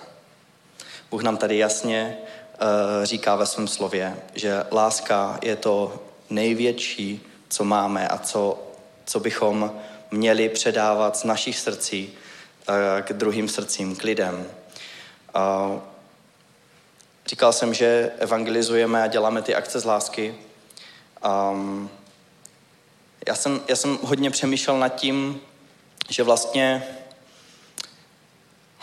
[1.10, 7.64] Bůh nám tady jasně uh, říká ve svém slově, že láska je to největší, co
[7.64, 8.62] máme a co,
[9.04, 9.72] co bychom
[10.10, 12.12] měli předávat z našich srdcí
[12.68, 14.46] uh, k druhým srdcím, k lidem.
[15.36, 15.80] Uh,
[17.26, 20.34] říkal jsem, že evangelizujeme a děláme ty akce z lásky.
[21.52, 21.90] Um,
[23.26, 25.40] já, jsem, já jsem hodně přemýšlel nad tím,
[26.08, 26.86] že vlastně,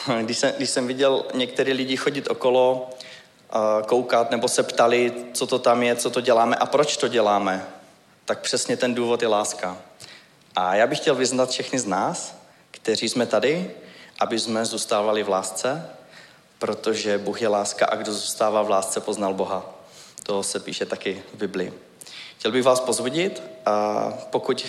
[0.22, 2.90] když jsem, když jsem viděl některé lidi chodit okolo,
[3.86, 7.68] koukat nebo se ptali, co to tam je, co to děláme a proč to děláme,
[8.26, 9.78] tak přesně ten důvod je láska.
[10.56, 12.36] A já bych chtěl vyznat všechny z nás,
[12.72, 13.72] kteří jsme tady,
[14.20, 15.90] aby jsme zůstávali v lásce,
[16.60, 19.66] protože Bůh je láska a kdo zůstává v lásce, poznal Boha.
[20.24, 21.89] To se píše taky v Biblii.
[22.40, 24.66] Chtěl bych vás pozvodit a pokud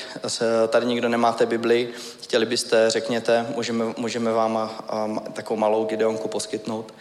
[0.68, 1.88] tady nikdo nemáte Bibli,
[2.22, 4.70] chtěli byste, řekněte, můžeme, můžeme vám
[5.04, 6.94] um, takovou malou gideonku poskytnout.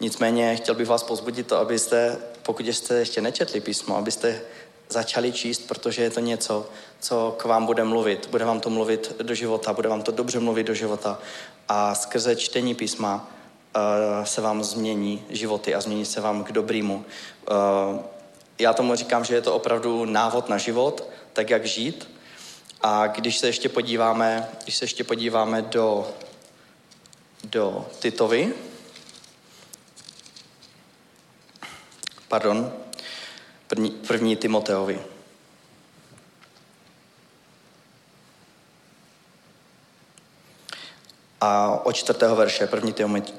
[0.00, 4.40] Nicméně chtěl bych vás pozbudit to, abyste, pokud jste ještě nečetli písmo, abyste
[4.88, 6.66] začali číst, protože je to něco,
[7.00, 8.28] co k vám bude mluvit.
[8.30, 11.18] Bude vám to mluvit do života, bude vám to dobře mluvit do života.
[11.68, 13.30] A skrze čtení písma
[13.76, 17.04] uh, se vám změní životy a změní se vám k dobrýmu.
[17.50, 18.00] Uh,
[18.60, 22.10] já tomu říkám, že je to opravdu návod na život, tak jak žít.
[22.82, 26.14] A když se ještě podíváme, když se ještě podíváme do,
[27.44, 28.54] do Titovy,
[32.28, 32.72] pardon,
[33.66, 35.00] první, první Timoteovi.
[41.40, 42.94] A od čtvrtého verše, první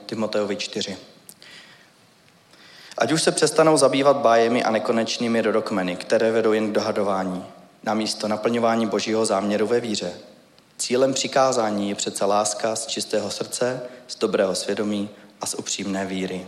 [0.06, 0.98] Timoteovi 4.
[3.02, 7.45] Ať už se přestanou zabývat bájemi a nekonečnými rodokmeny, které vedou jen k dohadování,
[7.84, 10.14] namísto naplňování božího záměru ve víře.
[10.78, 15.10] Cílem přikázání je přece láska z čistého srdce, z dobrého svědomí
[15.41, 16.47] a z upřímné víry.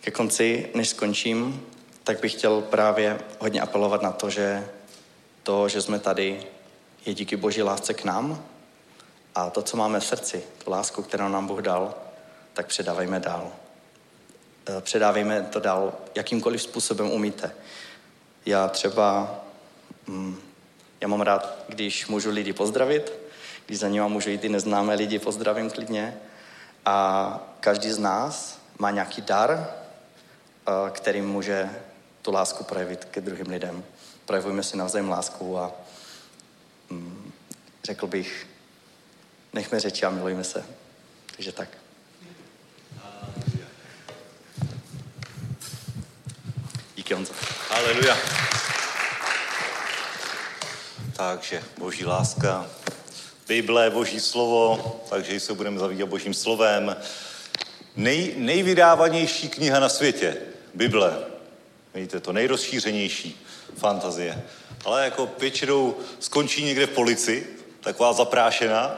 [0.00, 1.66] Ke konci, než skončím,
[2.04, 4.68] tak bych chtěl právě hodně apelovat na to, že
[5.42, 6.42] to, že jsme tady,
[7.06, 8.44] je díky boží lásce k nám
[9.34, 11.94] a to, co máme v srdci, tu lásku, kterou nám Bůh dal,
[12.54, 13.52] tak předávejme dál.
[14.66, 17.52] Eh, předávejme to dál jakýmkoliv způsobem umíte.
[18.46, 19.34] Já třeba,
[20.06, 20.40] mm,
[21.00, 23.12] já mám rád, když můžu lidi pozdravit,
[23.66, 26.20] když za nimi můžu jít i neznámé lidi, pozdravím klidně.
[26.84, 29.50] A každý z nás má nějaký dar,
[30.68, 31.70] eh, kterým může
[32.22, 33.84] tu lásku projevit ke druhým lidem.
[34.26, 35.72] Projevujeme si navzájem lásku a
[36.90, 37.32] mm,
[37.84, 38.46] řekl bych,
[39.52, 40.64] nechme řeči a milujme se.
[41.36, 41.79] Takže tak.
[47.10, 47.32] Díky, Honzo.
[47.68, 48.16] Haleluja.
[51.16, 52.66] Takže boží láska,
[53.48, 56.96] Bible, boží slovo, takže se budeme zavídat božím slovem.
[57.96, 60.36] Nej, nejvydávanější kniha na světě,
[60.74, 61.18] Bible.
[61.94, 63.46] Vidíte, to nejrozšířenější
[63.76, 64.42] fantazie.
[64.84, 67.46] Ale jako většinou skončí někde v polici,
[67.80, 68.96] taková zaprášená.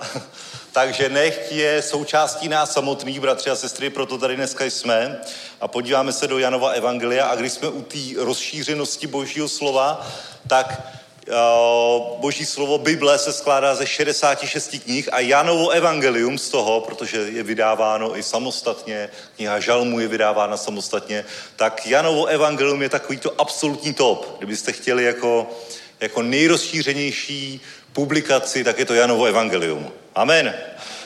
[0.73, 5.21] Takže nech je součástí nás samotných, bratři a sestry, proto tady dneska jsme.
[5.61, 10.07] A podíváme se do Janova Evangelia a když jsme u té rozšířenosti Božího slova,
[10.49, 10.81] tak
[11.29, 17.19] uh, Boží slovo Bible se skládá ze 66 knih a Janovo Evangelium z toho, protože
[17.19, 21.25] je vydáváno i samostatně, kniha Žalmu je vydávána samostatně,
[21.57, 24.37] tak Janovo Evangelium je takový to absolutní top.
[24.39, 25.51] Kdybyste chtěli jako,
[26.01, 27.61] jako nejrozšířenější
[27.93, 29.93] publikaci, tak je to Janovo Evangelium.
[30.15, 30.55] Amen.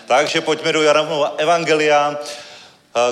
[0.07, 2.19] Takže pojďme do Janova Evangelia,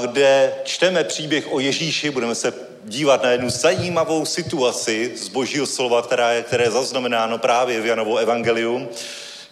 [0.01, 6.03] kde čteme příběh o Ježíši, budeme se dívat na jednu zajímavou situaci z božího slova,
[6.03, 8.88] která je, které je zaznamenáno právě v Janovo Evangelium,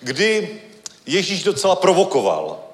[0.00, 0.60] kdy
[1.06, 2.71] Ježíš docela provokoval.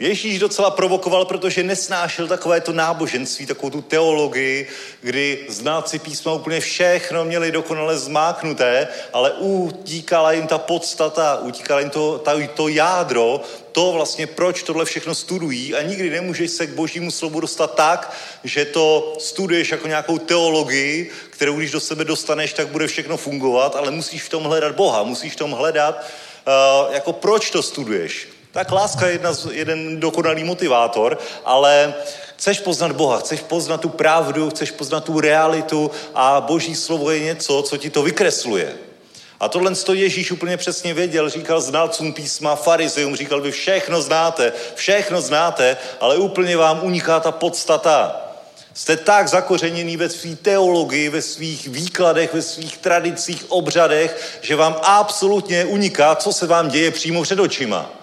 [0.00, 4.68] Ježíš docela provokoval, protože nesnášel takové to náboženství, takovou tu teologii,
[5.00, 11.90] kdy znáci písma úplně všechno měli dokonale zmáknuté, ale utíkala jim ta podstata, utíkala jim
[11.90, 13.40] to, ta, to jádro,
[13.72, 18.14] to vlastně, proč tohle všechno studují a nikdy nemůžeš se k božímu slovu dostat tak,
[18.44, 23.76] že to studuješ jako nějakou teologii, kterou když do sebe dostaneš, tak bude všechno fungovat,
[23.76, 26.06] ale musíš v tom hledat Boha, musíš v tom hledat,
[26.46, 28.37] uh, jako proč to studuješ.
[28.58, 31.94] Tak láska je jedna, jeden dokonalý motivátor, ale
[32.36, 37.20] Chceš poznat Boha, chceš poznat tu pravdu, chceš poznat tu realitu a Boží slovo je
[37.20, 38.74] něco, co ti to vykresluje.
[39.40, 44.52] A tohle to Ježíš úplně přesně věděl, říkal znalcům písma, farizeum, říkal, vy všechno znáte,
[44.74, 48.20] všechno znáte, ale úplně vám uniká ta podstata.
[48.74, 54.76] Jste tak zakořeněný ve své teologii, ve svých výkladech, ve svých tradicích, obřadech, že vám
[54.82, 57.97] absolutně uniká, co se vám děje přímo před očima.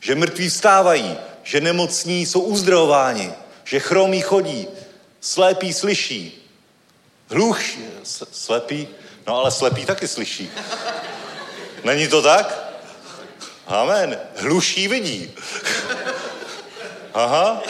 [0.00, 3.32] Že mrtví vstávají, že nemocní jsou uzdravováni,
[3.64, 4.68] že chromí chodí,
[5.20, 6.48] slepí slyší,
[7.30, 7.60] hluch,
[8.32, 8.88] slepí,
[9.26, 10.50] no ale slepí taky slyší.
[11.84, 12.70] Není to tak?
[13.66, 14.18] Amen.
[14.36, 15.34] Hluší vidí.
[17.14, 17.62] Aha.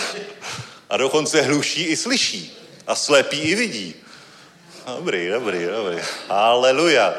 [0.91, 2.57] A dokonce hluší i slyší.
[2.87, 3.95] A slepí i vidí.
[4.87, 5.99] Dobrý, dobrý, dobrý.
[6.29, 7.15] Haleluja.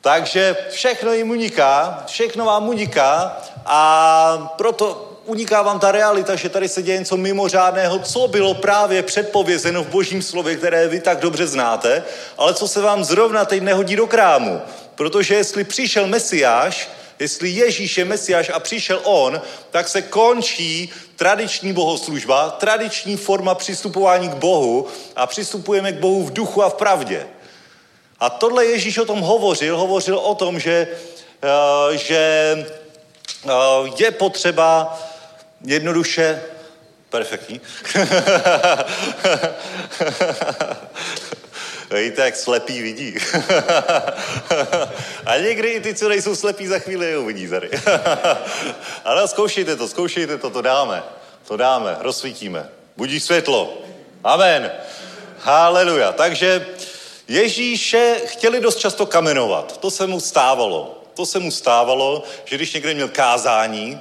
[0.00, 3.36] Takže všechno jim uniká, všechno vám uniká
[3.66, 9.02] a proto uniká vám ta realita, že tady se děje něco mimořádného, co bylo právě
[9.02, 12.04] předpovězeno v božím slově, které vy tak dobře znáte,
[12.38, 14.60] ale co se vám zrovna teď nehodí do krámu.
[14.94, 19.40] Protože jestli přišel Mesiáš, jestli Ježíš je Mesiáš a přišel on,
[19.70, 24.86] tak se končí tradiční bohoslužba, tradiční forma přistupování k Bohu
[25.16, 27.26] a přistupujeme k Bohu v duchu a v pravdě.
[28.20, 30.88] A tohle Ježíš o tom hovořil, hovořil o tom, že,
[31.42, 32.56] uh, že
[33.96, 34.98] je potřeba
[35.64, 36.42] jednoduše,
[37.10, 37.60] perfektní,
[41.94, 43.14] Víte, jak slepý vidí.
[45.26, 47.70] a někdy i ty, co nejsou slepí, za chvíli je uvidí tady.
[49.04, 51.02] Ale zkoušejte to, zkoušejte to, to dáme.
[51.48, 52.68] To dáme, rozsvítíme.
[52.96, 53.78] Budí světlo.
[54.24, 54.72] Amen.
[55.38, 56.12] Haleluja.
[56.12, 56.66] Takže
[57.28, 59.80] Ježíše chtěli dost často kamenovat.
[59.80, 61.01] To se mu stávalo.
[61.14, 64.00] To se mu stávalo, že když někde měl kázání,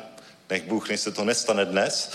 [0.50, 2.12] nech Bůh, než se to nestane dnes,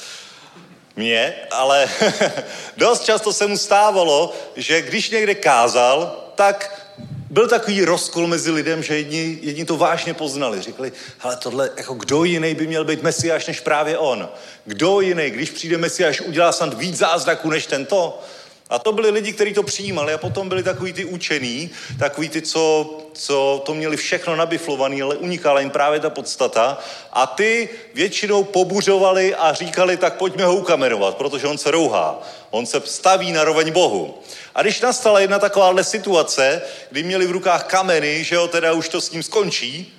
[0.97, 1.89] mě, ale
[2.77, 6.87] dost často se mu stávalo, že když někde kázal, tak
[7.31, 10.63] byl takový rozkol mezi lidem, že jedni, jedni to vážně poznali.
[10.63, 14.29] Říkali, ale tohle, jako kdo jiný by měl být mesiáš než právě on?
[14.65, 18.23] Kdo jiný, když přijde mesiáš, udělá snad víc zázraků než tento?
[18.71, 22.43] A to byli lidi, kteří to přijímali a potom byli takový ty učení, takový ty,
[22.43, 26.79] co, co to měli všechno nabiflovaný, ale unikala jim právě ta podstata.
[27.13, 32.23] A ty většinou pobuřovali a říkali, tak pojďme ho ukamerovat, protože on se rouhá.
[32.51, 34.19] On se staví na roveň Bohu.
[34.55, 38.89] A když nastala jedna takováhle situace, kdy měli v rukách kameny, že jo, teda už
[38.89, 39.93] to s ním skončí,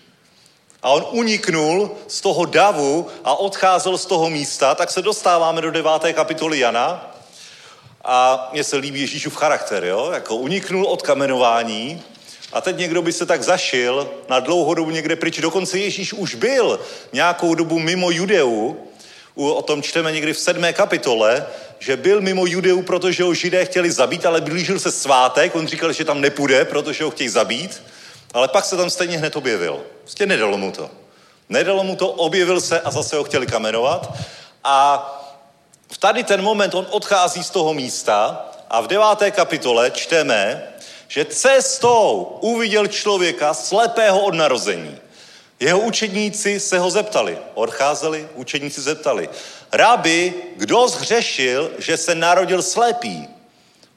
[0.84, 5.72] a on uniknul z toho davu a odcházel z toho místa, tak se dostáváme do
[5.72, 7.17] deváté kapitoly Jana,
[8.08, 10.10] a mně se líbí Ježíšův charakter, jo?
[10.14, 12.04] Jako uniknul od kamenování
[12.54, 15.40] a teď někdo by se tak zašil na dlouhou dobu někde pryč.
[15.40, 16.80] Dokonce Ježíš už byl
[17.14, 18.78] nějakou dobu mimo Judeu,
[19.36, 21.46] o tom čteme někdy v sedmé kapitole,
[21.80, 25.94] že byl mimo Judeu, protože ho židé chtěli zabít, ale blížil se svátek, on říkal,
[25.94, 27.84] že tam nepůjde, protože ho chtějí zabít,
[28.34, 29.84] ale pak se tam stejně hned objevil.
[30.02, 30.90] Prostě nedalo mu to.
[31.50, 34.14] Nedalo mu to, objevil se a zase ho chtěli kamenovat.
[34.64, 35.14] A
[35.92, 40.64] v tady ten moment on odchází z toho místa a v deváté kapitole čteme,
[41.08, 44.98] že cestou uviděl člověka slepého od narození.
[45.60, 49.30] Jeho učedníci se ho zeptali, odcházeli, učedníci zeptali,
[49.72, 53.28] rabi, kdo zhřešil, že se narodil slepý?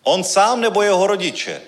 [0.03, 1.61] On sám nebo jeho rodiče?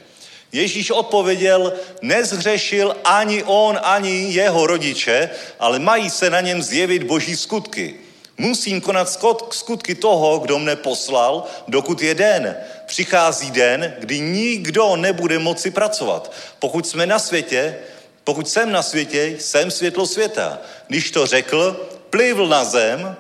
[0.52, 7.36] Ježíš odpověděl, nezhřešil ani on, ani jeho rodiče, ale mají se na něm zjevit boží
[7.36, 7.94] skutky.
[8.38, 9.20] Musím konat
[9.50, 12.56] skutky toho, kdo mne poslal, dokud je den.
[12.86, 16.32] Přichází den, kdy nikdo nebude moci pracovat.
[16.58, 17.78] Pokud jsme na světě,
[18.24, 20.58] pokud jsem na světě, jsem světlo světa.
[20.88, 23.16] Když to řekl, plivl na zem,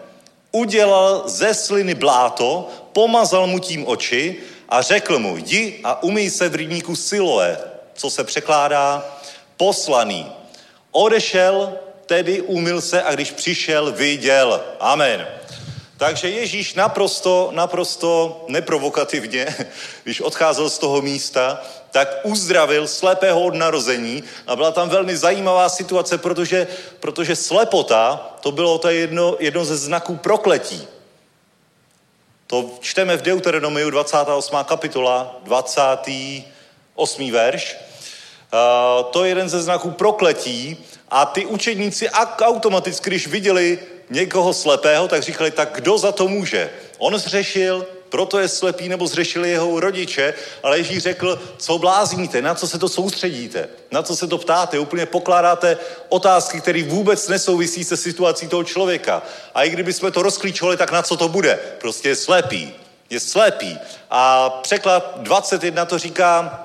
[0.52, 4.36] udělal ze sliny bláto, pomazal mu tím oči
[4.68, 7.58] a řekl mu, jdi a umyj se v rybníku Siloe,
[7.94, 9.16] co se překládá
[9.56, 10.32] poslaný.
[10.90, 11.72] Odešel
[12.06, 14.60] tedy umyl se a když přišel, viděl.
[14.80, 15.28] Amen.
[15.96, 19.56] Takže Ježíš naprosto, naprosto neprovokativně,
[20.04, 25.68] když odcházel z toho místa, tak uzdravil slepého od narození a byla tam velmi zajímavá
[25.68, 26.66] situace, protože,
[27.00, 30.88] protože slepota, to bylo to jedno, jedno ze znaků prokletí.
[32.46, 34.56] To čteme v Deuteronomiu 28.
[34.64, 37.30] kapitola, 28.
[37.30, 37.76] verš.
[39.10, 42.10] To je jeden ze znaků prokletí a ty učedníci
[42.40, 43.78] automaticky, když viděli
[44.10, 46.70] někoho slepého, tak říkali, tak kdo za to může?
[46.98, 52.54] On zřešil, proto je slepý nebo zřešili jeho rodiče, ale Ježíš řekl, co blázníte, na
[52.54, 57.84] co se to soustředíte, na co se to ptáte, úplně pokládáte otázky, které vůbec nesouvisí
[57.84, 59.22] se situací toho člověka.
[59.54, 61.58] A i kdybychom to rozklíčovali, tak na co to bude?
[61.80, 62.74] Prostě je slepý.
[63.10, 63.78] Je slepý.
[64.10, 66.60] A překlad 21 to říká,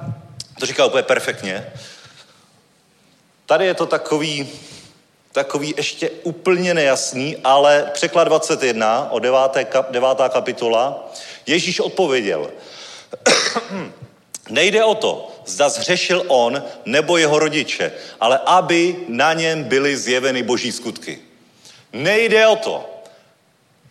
[0.60, 1.72] to říká úplně perfektně.
[3.48, 4.50] Tady je to takový,
[5.32, 9.40] takový ještě úplně nejasný, ale překlad 21 o 9.
[9.66, 10.10] Kap, 9.
[10.30, 11.12] kapitola,
[11.46, 12.52] Ježíš odpověděl,
[14.50, 20.44] nejde o to, zda zřešil on nebo jeho rodiče, ale aby na něm byly zjeveny
[20.44, 21.20] boží skutky.
[21.94, 22.90] Nejde o to,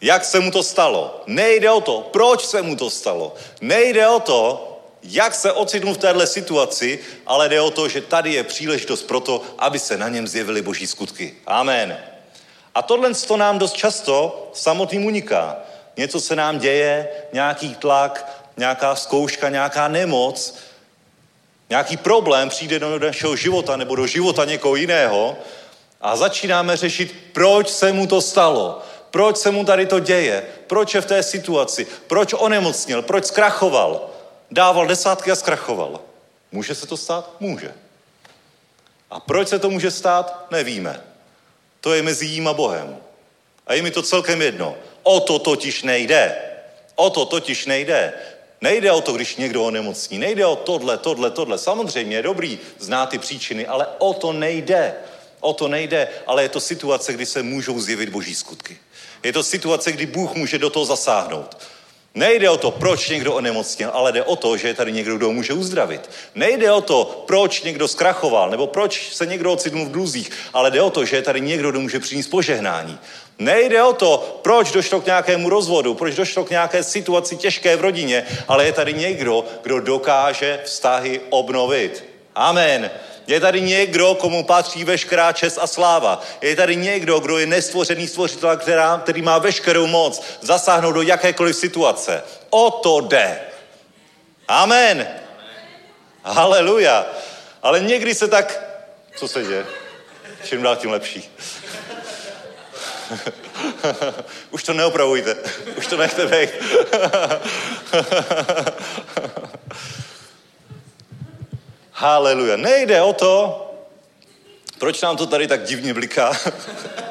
[0.00, 1.22] jak se mu to stalo.
[1.26, 3.34] Nejde o to, proč se mu to stalo.
[3.60, 4.75] Nejde o to,
[5.08, 9.20] jak se ocitnul v této situaci, ale jde o to, že tady je příležitost pro
[9.20, 11.34] to, aby se na něm zjevily boží skutky.
[11.46, 11.98] Amen.
[12.74, 15.56] A tohle to nám dost často samotným uniká.
[15.96, 20.54] Něco se nám děje, nějaký tlak, nějaká zkouška, nějaká nemoc,
[21.70, 25.36] nějaký problém přijde do našeho života nebo do života někoho jiného
[26.00, 30.94] a začínáme řešit, proč se mu to stalo, proč se mu tady to děje, proč
[30.94, 34.10] je v té situaci, proč onemocnil, proč zkrachoval
[34.50, 36.00] dával desátky a zkrachoval.
[36.52, 37.36] Může se to stát?
[37.40, 37.74] Může.
[39.10, 40.46] A proč se to může stát?
[40.50, 41.00] Nevíme.
[41.80, 42.96] To je mezi jím a Bohem.
[43.66, 44.76] A je mi to celkem jedno.
[45.02, 46.36] O to totiž nejde.
[46.94, 48.12] O to totiž nejde.
[48.60, 50.18] Nejde o to, když někdo onemocní.
[50.18, 51.58] Nejde o tohle, tohle, tohle.
[51.58, 54.94] Samozřejmě je dobrý znát ty příčiny, ale o to nejde.
[55.40, 58.78] O to nejde, ale je to situace, kdy se můžou zjevit boží skutky.
[59.22, 61.56] Je to situace, kdy Bůh může do toho zasáhnout.
[62.16, 65.32] Nejde o to, proč někdo onemocněl, ale jde o to, že je tady někdo, kdo
[65.32, 66.10] může uzdravit.
[66.34, 70.82] Nejde o to, proč někdo zkrachoval, nebo proč se někdo ocitnul v dluzích, ale jde
[70.82, 72.98] o to, že je tady někdo, kdo může přinést požehnání.
[73.38, 77.80] Nejde o to, proč došlo k nějakému rozvodu, proč došlo k nějaké situaci těžké v
[77.80, 82.04] rodině, ale je tady někdo, kdo dokáže vztahy obnovit.
[82.34, 82.90] Amen.
[83.26, 86.22] Je tady někdo, komu patří veškerá čest a sláva.
[86.40, 91.56] Je tady někdo, kdo je nestvořený stvořitel, která, který má veškerou moc zasáhnout do jakékoliv
[91.56, 92.22] situace.
[92.50, 93.40] O to jde.
[94.48, 95.08] Amen.
[96.22, 97.06] Haleluja.
[97.62, 98.62] Ale někdy se tak...
[99.16, 99.66] Co se děje?
[100.44, 101.30] Čím dál tím lepší.
[104.50, 105.36] Už to neopravujte.
[105.76, 106.50] Už to nechte být.
[111.98, 112.56] Haleluja.
[112.56, 113.62] Nejde o to,
[114.78, 116.32] proč nám to tady tak divně bliká,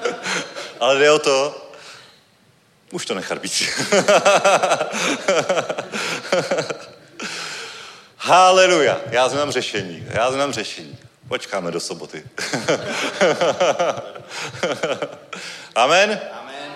[0.79, 1.67] ale jde o to,
[2.91, 3.69] už to nechat být.
[8.17, 9.01] Haleluja.
[9.11, 10.07] Já znám řešení.
[10.09, 10.97] Já znám řešení.
[11.27, 12.23] Počkáme do soboty.
[15.75, 16.21] Amen?
[16.31, 16.71] Amen.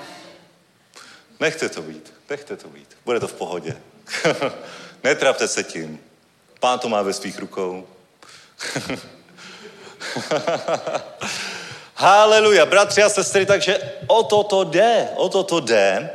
[1.39, 2.14] Nechte to být.
[2.30, 2.97] Nechte to být.
[3.05, 3.78] Bude to v pohodě.
[5.03, 5.99] Netrapte se tím.
[6.60, 7.88] Pán to má ve svých rukou.
[11.95, 16.10] Haleluja, bratři a sestry, takže o to to jde, o to to jde.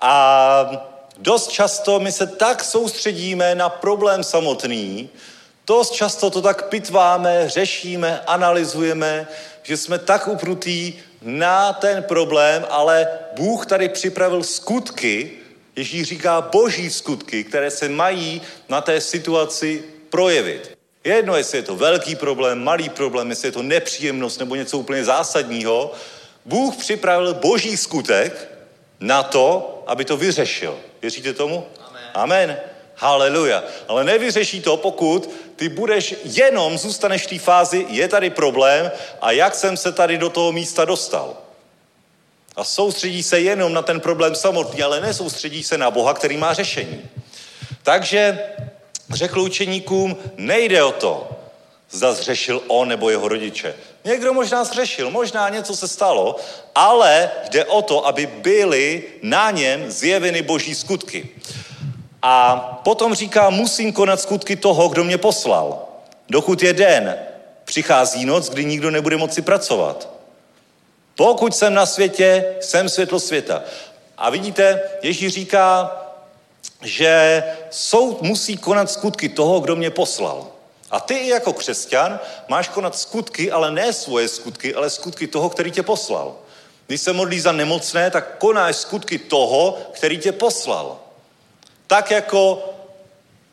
[0.00, 0.70] A
[1.18, 5.10] dost často my se tak soustředíme na problém samotný,
[5.66, 9.28] dost často to tak pitváme, řešíme, analyzujeme,
[9.62, 15.30] že jsme tak upnutí na ten problém, ale Bůh tady připravil skutky,
[15.76, 20.77] Ježíš říká boží skutky, které se mají na té situaci projevit.
[21.08, 24.78] Je jedno, jestli je to velký problém, malý problém, jestli je to nepříjemnost nebo něco
[24.78, 25.92] úplně zásadního.
[26.44, 28.48] Bůh připravil boží skutek
[29.00, 30.78] na to, aby to vyřešil.
[31.02, 31.66] Věříte tomu?
[31.80, 32.02] Amen.
[32.14, 32.56] Amen.
[32.94, 33.64] Haleluja.
[33.88, 38.90] Ale nevyřeší to, pokud ty budeš jenom, zůstaneš v té fázi, je tady problém
[39.20, 41.36] a jak jsem se tady do toho místa dostal.
[42.56, 46.54] A soustředí se jenom na ten problém samotný, ale nesoustředí se na Boha, který má
[46.54, 47.08] řešení.
[47.82, 48.38] Takže
[49.10, 51.28] řekl učeníkům, nejde o to,
[51.90, 53.74] zda zřešil on nebo jeho rodiče.
[54.04, 56.36] Někdo možná zřešil, možná něco se stalo,
[56.74, 61.28] ale jde o to, aby byly na něm zjeveny boží skutky.
[62.22, 65.88] A potom říká, musím konat skutky toho, kdo mě poslal.
[66.28, 67.18] Dokud je den,
[67.64, 70.08] přichází noc, kdy nikdo nebude moci pracovat.
[71.16, 73.62] Pokud jsem na světě, jsem světlo světa.
[74.18, 75.90] A vidíte, Ježíš říká,
[76.82, 80.46] že soud musí konat skutky toho, kdo mě poslal.
[80.90, 85.70] A ty jako křesťan máš konat skutky, ale ne svoje skutky, ale skutky toho, který
[85.70, 86.36] tě poslal.
[86.86, 90.98] Když se modlí za nemocné, tak konáš skutky toho, který tě poslal.
[91.86, 92.64] Tak jako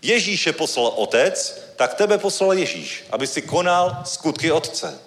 [0.01, 4.99] Ježíše poslal otec, tak tebe poslal Ježíš, aby si konal skutky otce.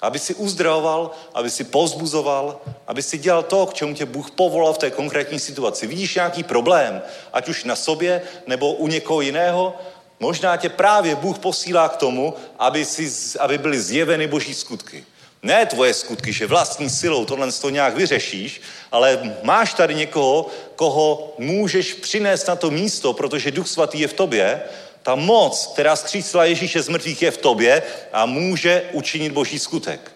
[0.00, 4.72] Aby si uzdravoval, aby si pozbuzoval, aby si dělal to, k čemu tě Bůh povolal
[4.72, 5.86] v té konkrétní situaci.
[5.86, 9.74] Vidíš nějaký problém, ať už na sobě nebo u někoho jiného,
[10.20, 15.04] možná tě právě Bůh posílá k tomu, aby, si, aby byly zjeveny boží skutky.
[15.42, 18.60] Ne tvoje skutky, že vlastní silou tohle to nějak vyřešíš,
[18.92, 24.12] ale máš tady někoho, koho můžeš přinést na to místo, protože Duch Svatý je v
[24.12, 24.62] tobě,
[25.06, 27.82] ta moc, která skřísila Ježíše z mrtvých, je v tobě
[28.12, 30.12] a může učinit boží skutek.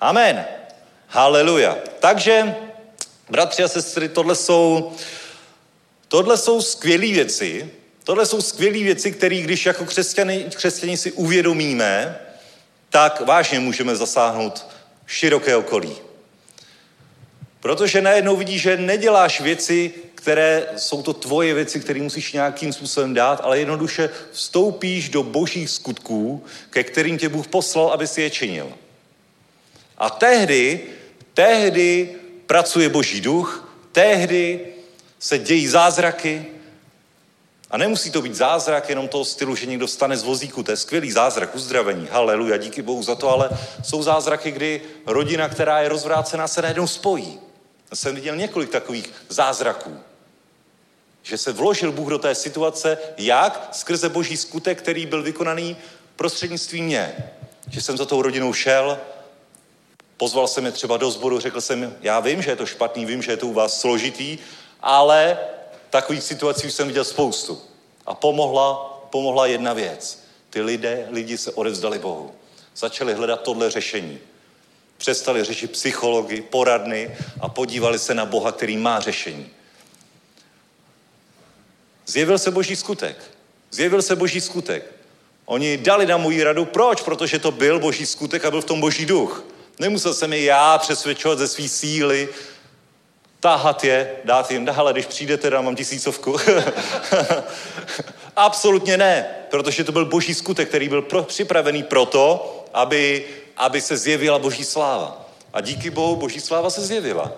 [0.00, 0.44] Amen.
[1.08, 1.78] Haleluja.
[1.98, 2.54] Takže,
[3.30, 4.92] bratři a sestry, tohle jsou,
[6.08, 7.70] tohle jsou skvělé věci,
[8.04, 12.20] tohle jsou skvělé věci, které když jako křesťani, křesťani si uvědomíme,
[12.90, 14.66] tak vážně můžeme zasáhnout
[15.06, 15.96] široké okolí.
[17.60, 23.14] Protože najednou vidíš, že neděláš věci, které jsou to tvoje věci, které musíš nějakým způsobem
[23.14, 28.30] dát, ale jednoduše vstoupíš do božích skutků, ke kterým tě Bůh poslal, aby si je
[28.30, 28.72] činil.
[29.98, 30.80] A tehdy,
[31.34, 32.08] tehdy
[32.46, 34.60] pracuje boží duch, tehdy
[35.18, 36.46] se dějí zázraky,
[37.70, 40.62] a nemusí to být zázrak jenom toho stylu, že někdo stane z vozíku.
[40.62, 42.08] To je skvělý zázrak, uzdravení.
[42.10, 43.50] Haleluja, díky Bohu za to, ale
[43.84, 47.38] jsou zázraky, kdy rodina, která je rozvrácená, se najednou spojí.
[47.94, 49.96] Jsem viděl několik takových zázraků.
[51.22, 53.68] Že se vložil Bůh do té situace, jak?
[53.72, 55.76] Skrze boží skutek, který byl vykonaný
[56.16, 57.32] prostřednictvím mě.
[57.70, 58.98] Že jsem za tou rodinou šel,
[60.16, 63.22] pozval jsem je třeba do sboru, řekl jsem, já vím, že je to špatný, vím,
[63.22, 64.38] že je to u vás složitý,
[64.80, 65.38] ale
[65.90, 67.62] takových situací jsem viděl spoustu.
[68.06, 68.74] A pomohla,
[69.10, 70.24] pomohla jedna věc.
[70.50, 72.34] Ty lidé, lidi se odevzdali Bohu.
[72.76, 74.18] Začali hledat tohle řešení.
[75.00, 79.50] Přestali řešit psychologi, poradny a podívali se na Boha, který má řešení.
[82.06, 83.16] Zjevil se boží skutek.
[83.70, 84.92] Zjevil se boží skutek.
[85.44, 86.64] Oni dali na můj radu.
[86.64, 87.02] Proč?
[87.02, 89.44] Protože to byl boží skutek a byl v tom boží duch.
[89.78, 92.28] Nemusel jsem je já přesvědčovat ze své síly,
[93.40, 96.36] táhat je, dát jim, ale když přijdete, dám vám tisícovku.
[98.36, 103.24] Absolutně ne, protože to byl boží skutek, který byl pro, připravený proto, aby,
[103.60, 105.26] aby se zjevila boží sláva.
[105.52, 107.32] A díky Bohu boží sláva se zjevila.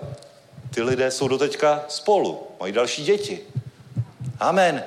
[0.74, 3.40] Ty lidé jsou doteďka spolu, mají další děti.
[4.40, 4.84] Amen.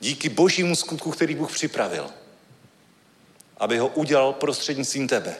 [0.00, 2.06] Díky božímu skutku, který Bůh připravil.
[3.56, 5.36] Aby ho udělal prostřednictvím tebe.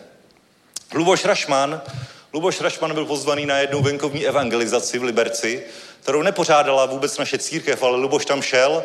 [0.95, 1.83] Luboš Rašman
[2.35, 5.65] Luboš Rašman byl pozvaný na jednu venkovní evangelizaci v Liberci,
[6.01, 8.85] kterou nepořádala vůbec naše církev, ale Luboš tam šel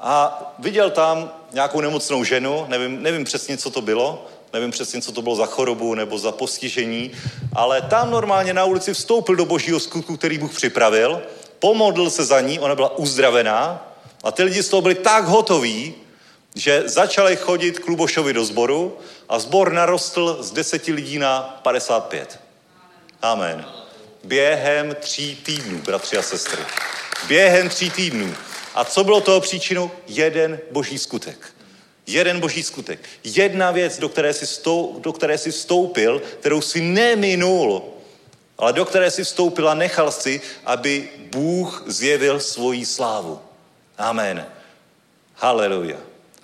[0.00, 5.12] a viděl tam nějakou nemocnou ženu, nevím, nevím přesně, co to bylo, nevím přesně, co
[5.12, 7.10] to bylo za chorobu nebo za postižení,
[7.52, 11.22] ale tam normálně na ulici vstoupil do božího skutku, který Bůh připravil,
[11.58, 13.88] pomodlil se za ní, ona byla uzdravená
[14.24, 15.94] a ty lidi z toho byli tak hotoví,
[16.54, 22.40] že začali chodit k Lubošovi do sboru a sbor narostl z deseti lidí na 55.
[23.22, 23.64] Amen.
[24.24, 26.62] Během tří týdnů, bratři a sestry.
[27.28, 28.34] Během tří týdnů.
[28.74, 29.90] A co bylo toho příčinou?
[30.06, 31.57] Jeden boží skutek.
[32.08, 33.00] Jeden boží skutek.
[33.24, 37.82] Jedna věc, do které, si stou, do které si vstoupil, kterou si neminul,
[38.58, 43.40] ale do které si vstoupil a nechal si, aby Bůh zjevil svoji slávu.
[43.98, 44.46] Amen.
[45.34, 45.96] Haleluja.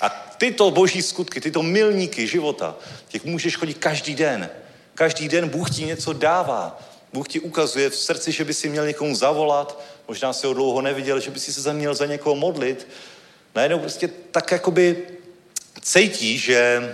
[0.03, 0.09] A
[0.39, 2.77] tyto boží skutky, tyto milníky života,
[3.09, 4.51] těch můžeš chodit každý den.
[4.95, 6.81] Každý den Bůh ti něco dává.
[7.13, 10.81] Bůh ti ukazuje v srdci, že by si měl někomu zavolat, možná si ho dlouho
[10.81, 12.89] neviděl, že by si se měl za někoho modlit.
[13.55, 15.15] Najednou prostě tak jakoby
[15.85, 16.93] cítí, že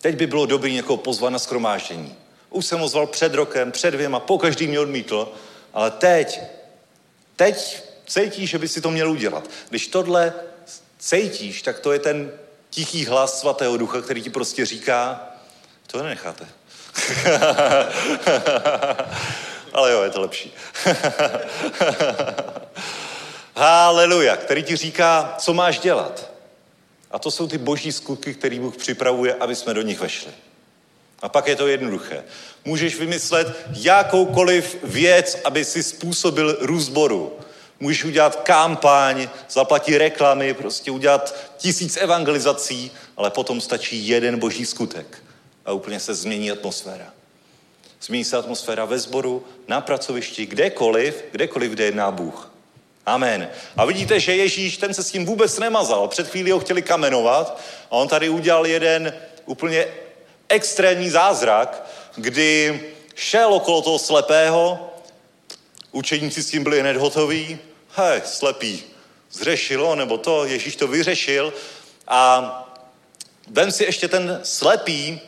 [0.00, 2.16] teď by bylo dobré někoho pozvat na skromáždění.
[2.50, 5.32] Už jsem ho zval před rokem, před dvěma, po každý mě odmítl,
[5.74, 6.40] ale teď,
[7.36, 9.50] teď cítí, že by si to měl udělat.
[9.68, 10.32] Když tohle
[10.98, 12.32] cítíš, tak to je ten
[12.70, 15.28] tichý hlas svatého ducha, který ti prostě říká,
[15.86, 16.48] to nenecháte.
[19.72, 20.54] Ale jo, je to lepší.
[23.56, 26.37] Haleluja, který ti říká, co máš dělat.
[27.10, 30.32] A to jsou ty boží skutky, které Bůh připravuje, aby jsme do nich vešli.
[31.22, 32.24] A pak je to jednoduché.
[32.64, 37.32] Můžeš vymyslet jakoukoliv věc, aby si způsobil růst boru.
[37.80, 45.22] Můžeš udělat kampaň, zaplatit reklamy, prostě udělat tisíc evangelizací, ale potom stačí jeden boží skutek
[45.66, 47.12] a úplně se změní atmosféra.
[48.02, 52.47] Změní se atmosféra ve sboru, na pracovišti, kdekoliv, kdekoliv, kde jedná Bůh.
[53.08, 53.48] Amen.
[53.76, 56.08] A vidíte, že Ježíš, ten se s tím vůbec nemazal.
[56.08, 59.14] Před chvílí ho chtěli kamenovat a on tady udělal jeden
[59.46, 59.86] úplně
[60.48, 61.86] extrémní zázrak,
[62.16, 62.80] kdy
[63.14, 64.92] šel okolo toho slepého,
[65.92, 67.58] učeníci s tím byli hned hotoví,
[67.96, 68.82] hej, slepý,
[69.30, 71.52] zřešilo, nebo to, Ježíš to vyřešil
[72.08, 72.52] a
[73.50, 75.20] vem si ještě ten slepý,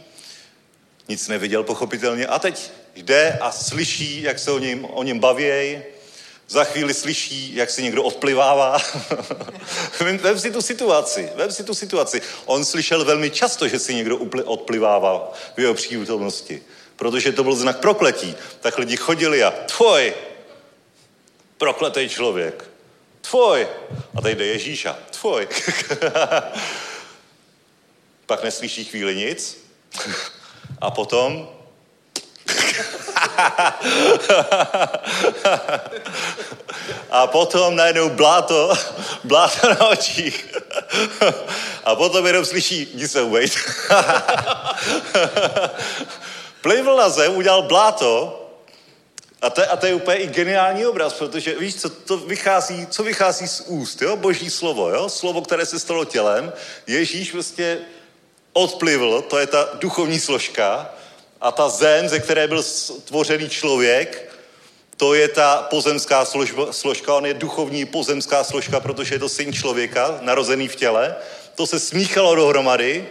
[1.08, 2.26] nic neviděl pochopitelně.
[2.26, 5.82] A teď jde a slyší, jak se o něm, o něm bavějí,
[6.50, 8.78] za chvíli slyší, jak si někdo odplivává.
[10.20, 12.22] vem si tu situaci, vem si tu situaci.
[12.46, 16.62] On slyšel velmi často, že si někdo odplivával v jeho přítomnosti,
[16.96, 18.34] protože to byl znak prokletí.
[18.60, 20.14] Tak lidi chodili a tvoj,
[21.58, 22.64] prokletý člověk,
[23.20, 23.68] tvoj.
[24.14, 25.48] A tady jde Ježíš a tvoj.
[28.26, 29.64] Pak neslyší chvíli nic
[30.80, 31.59] a potom
[37.10, 38.72] a potom najednou bláto,
[39.24, 40.56] bláto na očích.
[41.84, 43.52] A potom jenom slyší, jdi se umejt.
[46.60, 48.36] Plivl na zem, udělal bláto
[49.42, 53.02] a to, a to je úplně i geniální obraz, protože víš, co to vychází, co
[53.02, 54.16] vychází z úst, jo?
[54.16, 55.08] Boží slovo, jo?
[55.08, 56.52] Slovo, které se stalo tělem.
[56.86, 57.78] Ježíš prostě
[58.52, 60.90] odplivl, to je ta duchovní složka,
[61.40, 64.30] a ta zem, ze které byl stvořený člověk,
[64.96, 69.52] to je ta pozemská složba, složka, on je duchovní pozemská složka, protože je to syn
[69.52, 71.16] člověka, narozený v těle.
[71.54, 73.08] To se smíchalo dohromady,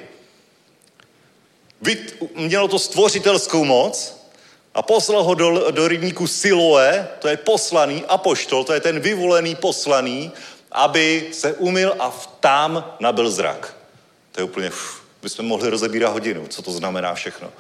[2.35, 4.15] mělo to stvořitelskou moc
[4.73, 9.55] a poslal ho do, do rybníku Siloe, to je poslaný apoštol, to je ten vyvolený
[9.55, 10.31] poslaný,
[10.71, 13.75] aby se umil a tam nabil zrak.
[14.31, 14.69] To je úplně...
[14.69, 17.51] Uf bychom mohli rozebírat hodinu, co to znamená všechno.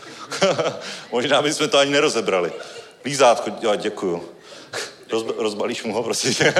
[1.11, 2.51] Možná bychom to ani nerozebrali.
[3.05, 4.29] Lízátko, jo, děkuju.
[5.11, 6.35] Roz, rozbalíš mu ho, prosím.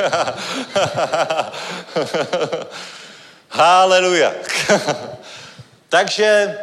[3.50, 4.34] Haleluja.
[5.90, 6.58] Takže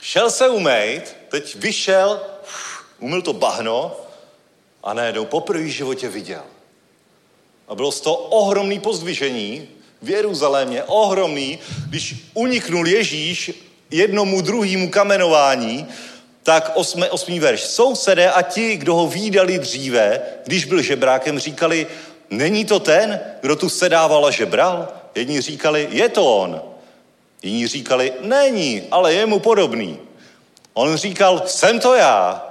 [0.00, 2.20] šel se umejt, teď vyšel,
[2.98, 3.96] umyl to bahno
[4.82, 6.42] a najednou poprvé v životě viděl.
[7.68, 9.68] A bylo z toho ohromný pozdvižení,
[10.02, 13.50] v Jeruzalémě, ohromný, když uniknul Ježíš
[13.90, 15.86] jednomu druhému kamenování,
[16.42, 17.60] tak osmi, osmý verš.
[17.60, 21.86] Sousedé a ti, kdo ho výdali dříve, když byl žebrákem, říkali,
[22.30, 24.88] není to ten, kdo tu sedával a žebral?
[25.14, 26.62] Jedni říkali, je to on.
[27.42, 29.98] Jiní říkali, není, ale je mu podobný.
[30.74, 32.46] On říkal, jsem to já.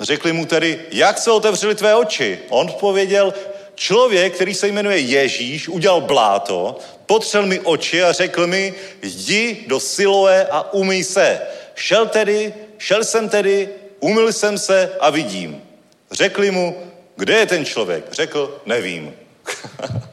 [0.00, 2.38] Řekli mu tedy, jak se otevřely tvé oči?
[2.48, 3.34] On odpověděl,
[3.78, 9.80] člověk, který se jmenuje Ježíš, udělal bláto, potřel mi oči a řekl mi, jdi do
[9.80, 11.40] Siloé a umyj se.
[11.74, 13.68] Šel tedy, šel jsem tedy,
[14.00, 15.62] umyl jsem se a vidím.
[16.10, 16.76] Řekli mu,
[17.16, 18.12] kde je ten člověk?
[18.12, 19.14] Řekl, nevím.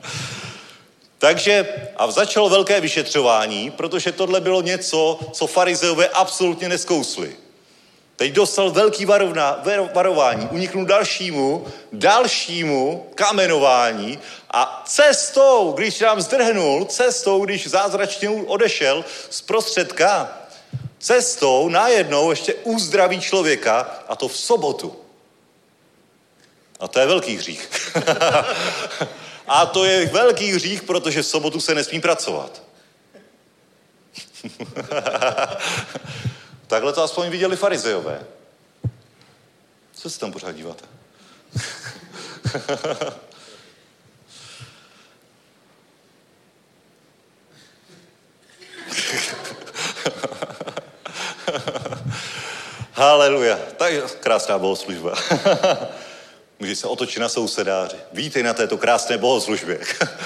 [1.18, 7.36] Takže a začalo velké vyšetřování, protože tohle bylo něco, co farizeové absolutně neskousli.
[8.16, 9.64] Teď dostal velký varovna,
[9.94, 14.20] varování, uniknul dalšímu, dalšímu kamenování
[14.52, 20.38] a cestou, když nám zdrhnul, cestou, když zázračně odešel z prostředka,
[21.00, 24.96] cestou najednou ještě uzdraví člověka a to v sobotu.
[26.80, 27.70] A to je velký hřích.
[29.48, 32.62] a to je velký hřích, protože v sobotu se nesmí pracovat.
[36.68, 38.24] Takhle to aspoň viděli farizejové.
[39.94, 40.86] Co se tam pořád díváte?
[52.94, 53.60] Haleluja.
[53.78, 55.14] Tak krásná bohoslužba.
[56.60, 57.98] Může se otočit na sousedáři.
[58.14, 59.80] Vítej na této krásné bohoslužbě.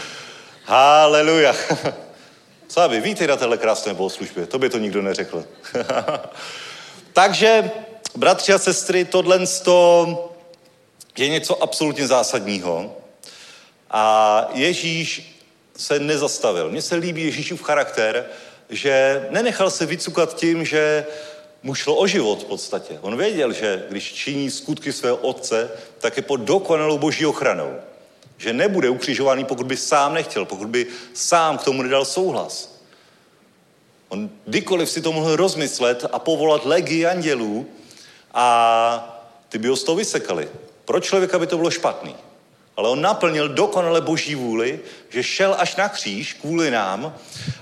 [0.66, 1.56] Haleluja.
[2.72, 4.46] Sáby, vítej na téhle krásné bohoslužbě.
[4.46, 5.46] To by to nikdo neřekl.
[7.14, 7.72] Takže,
[8.16, 9.40] bratři a sestry, tohle
[11.18, 12.98] je něco absolutně zásadního.
[13.92, 15.40] A Ježíš
[15.78, 16.70] se nezastavil.
[16.70, 18.26] Mně se líbí Ježíšův charakter,
[18.70, 21.06] že nenechal se vycukat tím, že
[21.64, 23.00] mu šlo o život v podstatě.
[23.02, 27.80] On věděl, že když činí skutky svého otce, tak je pod dokonalou boží ochranou
[28.40, 32.80] že nebude ukřižovaný, pokud by sám nechtěl, pokud by sám k tomu nedal souhlas.
[34.10, 37.68] On kdykoliv si to mohl rozmyslet a povolat legii andělů
[38.34, 40.50] a ty by ho z toho vysekali.
[40.86, 42.16] Pro člověka by to bylo špatný.
[42.78, 44.80] Ale on naplnil dokonale boží vůli,
[45.10, 47.16] že šel až na kříž kvůli nám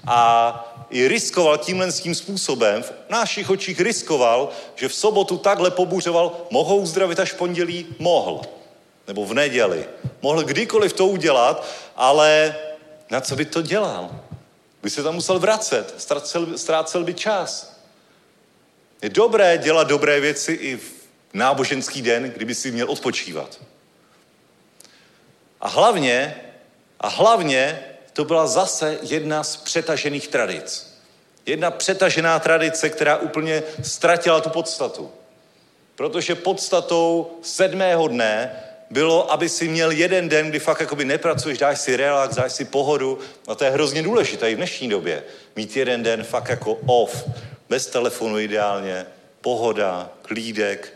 [0.07, 6.31] a i riskoval tímhle tím způsobem, v našich očích riskoval, že v sobotu takhle pobuřoval,
[6.49, 7.85] mohou uzdravit až pondělí?
[7.99, 8.41] Mohl
[9.07, 9.85] nebo v neděli.
[10.21, 12.55] Mohl kdykoliv to udělat, ale
[13.11, 14.19] na co by to dělal?
[14.83, 17.79] By se tam musel vracet, ztrácel, ztrácel by čas.
[19.01, 20.91] Je dobré dělat dobré věci i v
[21.33, 23.59] náboženský den, kdyby si měl odpočívat.
[25.61, 26.35] A hlavně,
[26.99, 27.79] a hlavně
[28.13, 30.97] to byla zase jedna z přetažených tradic.
[31.45, 35.11] Jedna přetažená tradice, která úplně ztratila tu podstatu.
[35.95, 41.79] Protože podstatou sedmého dne bylo, aby si měl jeden den, kdy fakt jakoby nepracuješ, dáš
[41.79, 43.19] si relax, dáš si pohodu.
[43.47, 45.23] A to je hrozně důležité i v dnešní době.
[45.55, 47.29] Mít jeden den fakt jako off,
[47.69, 49.05] bez telefonu ideálně,
[49.41, 50.93] pohoda, klídek,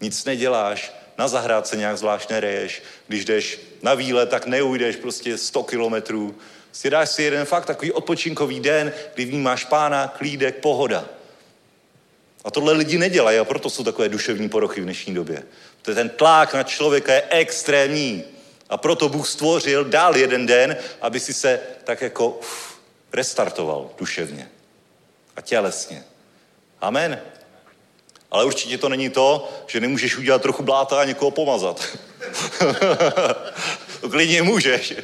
[0.00, 5.62] nic neděláš, na zahrádce nějak zvlášť nereješ, když jdeš na výlet, tak neujdeš prostě 100
[5.62, 6.34] kilometrů.
[6.72, 11.04] Si dáš si jeden fakt takový odpočinkový den, kdy vnímáš pána, klídek, pohoda.
[12.44, 15.42] A tohle lidi nedělají a proto jsou takové duševní porochy v dnešní době.
[15.82, 18.24] To ten tlak na člověka je extrémní.
[18.68, 22.78] A proto Bůh stvořil, dál jeden den, aby si se tak jako uf,
[23.12, 24.48] restartoval duševně
[25.36, 26.04] a tělesně.
[26.80, 27.20] Amen.
[28.30, 31.88] Ale určitě to není to, že nemůžeš udělat trochu bláta a někoho pomazat.
[34.00, 34.94] to klidně můžeš.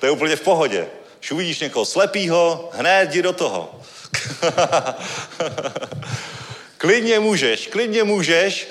[0.00, 0.86] To je úplně v pohodě.
[1.18, 3.80] Když uvidíš někoho slepýho, hned jdi do toho.
[6.78, 8.68] klidně můžeš, klidně můžeš,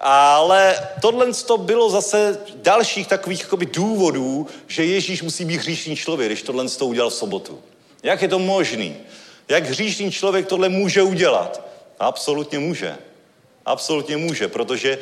[0.00, 6.28] ale tohle to bylo zase dalších takových jakoby, důvodů, že Ježíš musí být hříšný člověk,
[6.28, 7.62] když tohle to udělal v sobotu.
[8.02, 8.96] Jak je to možný?
[9.48, 11.68] Jak hříšný člověk tohle může udělat?
[11.98, 12.96] Absolutně může.
[13.66, 14.98] Absolutně může, protože,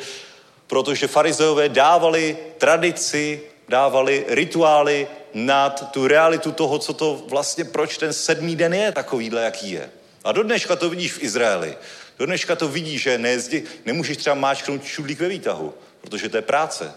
[0.67, 8.13] protože farizeové dávali tradici, dávali rituály nad tu realitu toho, co to vlastně, proč ten
[8.13, 9.89] sedmý den je takovýhle, jaký je.
[10.23, 11.77] A do dneška to vidíš v Izraeli.
[12.17, 16.41] Do dneška to vidíš, že nejezdí, nemůžeš třeba máčknout čudlík ve výtahu, protože to je
[16.41, 16.93] práce.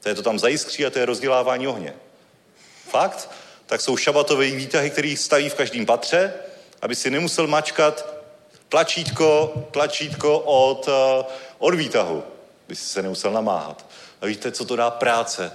[0.00, 1.94] To je to tam zajiskří a to je rozdělávání ohně.
[2.88, 3.30] Fakt?
[3.66, 6.34] Tak jsou šabatové výtahy, které staví v každém patře,
[6.82, 8.22] aby si nemusel mačkat
[8.68, 11.24] tlačítko, tlačítko od, eh,
[11.58, 12.24] od výtahu,
[12.68, 13.86] by si se nemusel namáhat.
[14.20, 15.52] A víte, co to dá práce?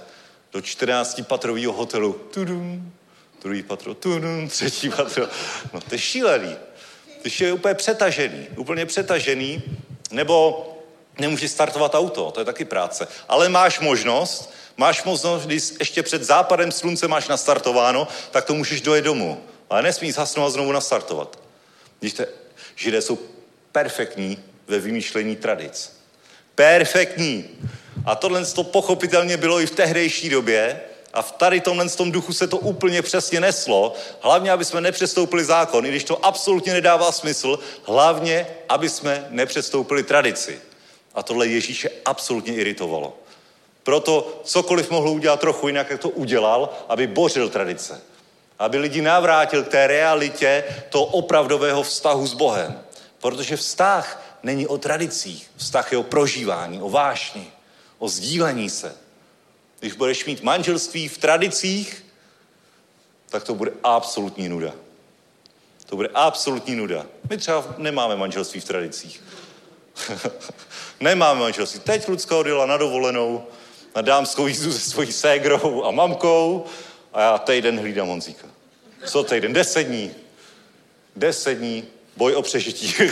[0.52, 2.12] Do 14 patrového hotelu.
[2.12, 2.92] Tudum,
[3.42, 5.28] druhý patro, tudum, třetí patro.
[5.72, 6.56] No to je šílený.
[7.22, 9.62] Když je úplně přetažený, úplně přetažený,
[10.10, 10.66] nebo
[11.18, 13.08] nemůžeš startovat auto, to je taky práce.
[13.28, 18.80] Ale máš možnost, máš možnost, když ještě před západem slunce máš nastartováno, tak to můžeš
[18.80, 19.42] dojet domů.
[19.70, 21.38] Ale nesmíš hasnout a znovu nastartovat.
[22.00, 22.26] Když te,
[22.76, 23.18] Židé jsou
[23.72, 25.92] perfektní ve vymýšlení tradic.
[26.54, 27.44] Perfektní.
[28.04, 30.80] A tohle to pochopitelně bylo i v tehdejší době,
[31.12, 33.94] a v tady tomhle tom duchu se to úplně přesně neslo.
[34.20, 40.02] Hlavně, aby jsme nepřestoupili zákon, i když to absolutně nedává smysl, hlavně, aby jsme nepřestoupili
[40.02, 40.60] tradici.
[41.14, 43.16] A tohle Ježíše absolutně iritovalo.
[43.82, 48.00] Proto cokoliv mohl udělat trochu jinak, jak to udělal, aby bořil tradice.
[48.58, 52.80] Aby lidi navrátil k té realitě toho opravdového vztahu s Bohem.
[53.20, 55.50] Protože vztah není o tradicích.
[55.56, 57.52] Vztah je o prožívání, o vášni,
[57.98, 59.07] o sdílení se.
[59.80, 62.04] Když budeš mít manželství v tradicích,
[63.30, 64.72] tak to bude absolutní nuda.
[65.86, 67.06] To bude absolutní nuda.
[67.30, 69.24] My třeba nemáme manželství v tradicích.
[71.00, 71.80] nemáme manželství.
[71.80, 73.46] Teď Lucka odjela na dovolenou,
[73.96, 76.66] na dámskou jízdu se svojí ségrou a mamkou
[77.12, 78.46] a já týden hlídám Honzíka.
[79.06, 79.52] Co týden?
[79.52, 80.14] Deset dní.
[81.16, 81.84] Deset dní.
[82.16, 82.94] Boj o přežití.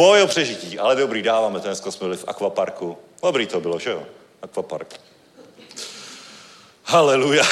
[0.00, 1.66] Boj o přežití, ale dobrý, dáváme to.
[1.66, 2.98] Dneska jsme byli v akvaparku.
[3.22, 4.06] Dobrý to bylo, že jo?
[4.42, 5.00] Akvapark.
[6.84, 7.44] Haleluja.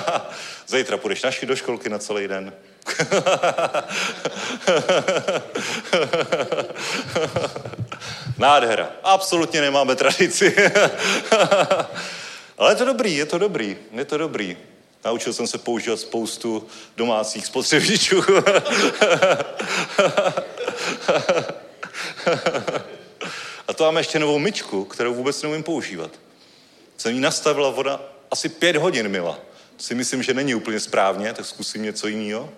[0.66, 2.52] Zítra půjdeš naši do školky na celý den.
[8.38, 8.90] Nádhera.
[9.02, 10.56] Absolutně nemáme tradici.
[12.58, 14.56] Ale je to dobrý, je to dobrý, je to dobrý.
[15.04, 16.66] Naučil jsem se používat spoustu
[16.96, 18.22] domácích spotřebičů.
[23.68, 26.10] A to máme ještě novou myčku, kterou vůbec neumím používat.
[26.96, 28.00] Jsem jí nastavila voda
[28.30, 29.38] asi pět hodin, mila.
[29.78, 32.50] Si myslím, že není úplně správně, tak zkusím něco jiného.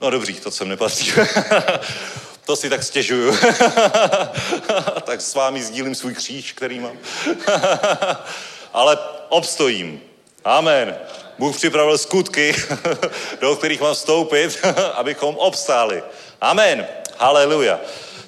[0.00, 1.12] No dobrý, to sem nepatří.
[2.46, 3.36] to si tak stěžuju.
[5.04, 6.98] tak s vámi sdílím svůj kříž, který mám.
[8.72, 8.98] Ale
[9.28, 10.00] obstojím.
[10.44, 10.96] Amen.
[11.38, 12.54] Bůh připravil skutky,
[13.40, 14.58] do kterých mám vstoupit,
[14.94, 16.02] abychom obstáli.
[16.40, 16.86] Amen.
[17.18, 17.80] Haleluja.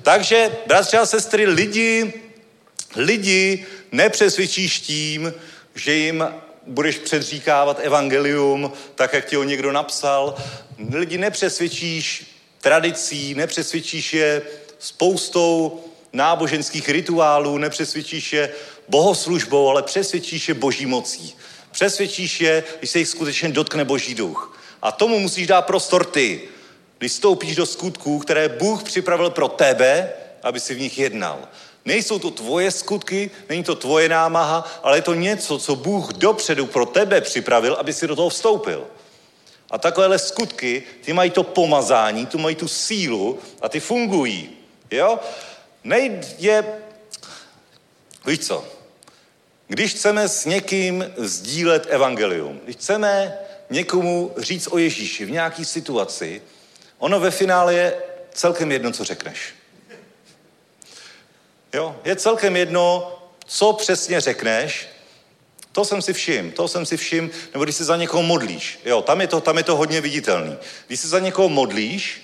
[0.05, 2.13] Takže, bratři a sestry, lidi,
[2.97, 5.35] lidi nepřesvědčíš tím,
[5.75, 6.29] že jim
[6.67, 10.37] budeš předříkávat evangelium, tak jak ti ho někdo napsal.
[10.93, 12.27] Lidi nepřesvědčíš
[12.61, 14.43] tradicí, nepřesvědčíš je
[14.79, 18.53] spoustou náboženských rituálů, nepřesvědčíš je
[18.89, 21.37] bohoslužbou, ale přesvědčíš je boží mocí.
[21.71, 24.59] Přesvědčíš je, když se jich skutečně dotkne boží duch.
[24.83, 26.54] A tomu musíš dát prostor ty.
[26.99, 31.49] Když stoupíš do skutků, které Bůh připravil pro tebe, aby si v nich jednal.
[31.85, 36.67] Nejsou to tvoje skutky, není to tvoje námaha, ale je to něco, co Bůh dopředu
[36.67, 38.87] pro tebe připravil, aby si do toho vstoupil.
[39.71, 44.51] A takovéhle skutky, ty mají to pomazání, tu mají tu sílu a ty fungují.
[44.91, 45.19] Jo?
[45.85, 46.65] Nejde,
[48.27, 48.65] víš co,
[49.69, 53.39] když chceme s někým sdílet evangelium, když chceme
[53.71, 56.43] někomu říct o Ježíši v nějaké situaci,
[57.05, 57.95] ono ve finále je
[58.33, 59.55] celkem jedno, co řekneš.
[61.73, 61.97] Jo?
[62.05, 64.89] Je celkem jedno, co přesně řekneš,
[65.73, 68.79] to jsem si všim, to jsem si všim, nebo když se za někoho modlíš.
[68.85, 70.57] Jo, tam je to, tam je to hodně viditelný.
[70.87, 72.23] Když se za někoho modlíš,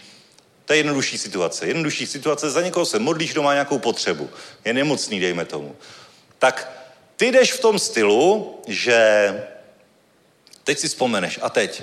[0.65, 1.67] to je jednodušší situace.
[1.67, 4.31] Jednodušší situace, za někoho se modlíš, kdo má nějakou potřebu.
[4.65, 5.77] Je nemocný, dejme tomu.
[6.39, 8.99] Tak ty jdeš v tom stylu, že
[10.65, 11.83] teď si vzpomeneš a teď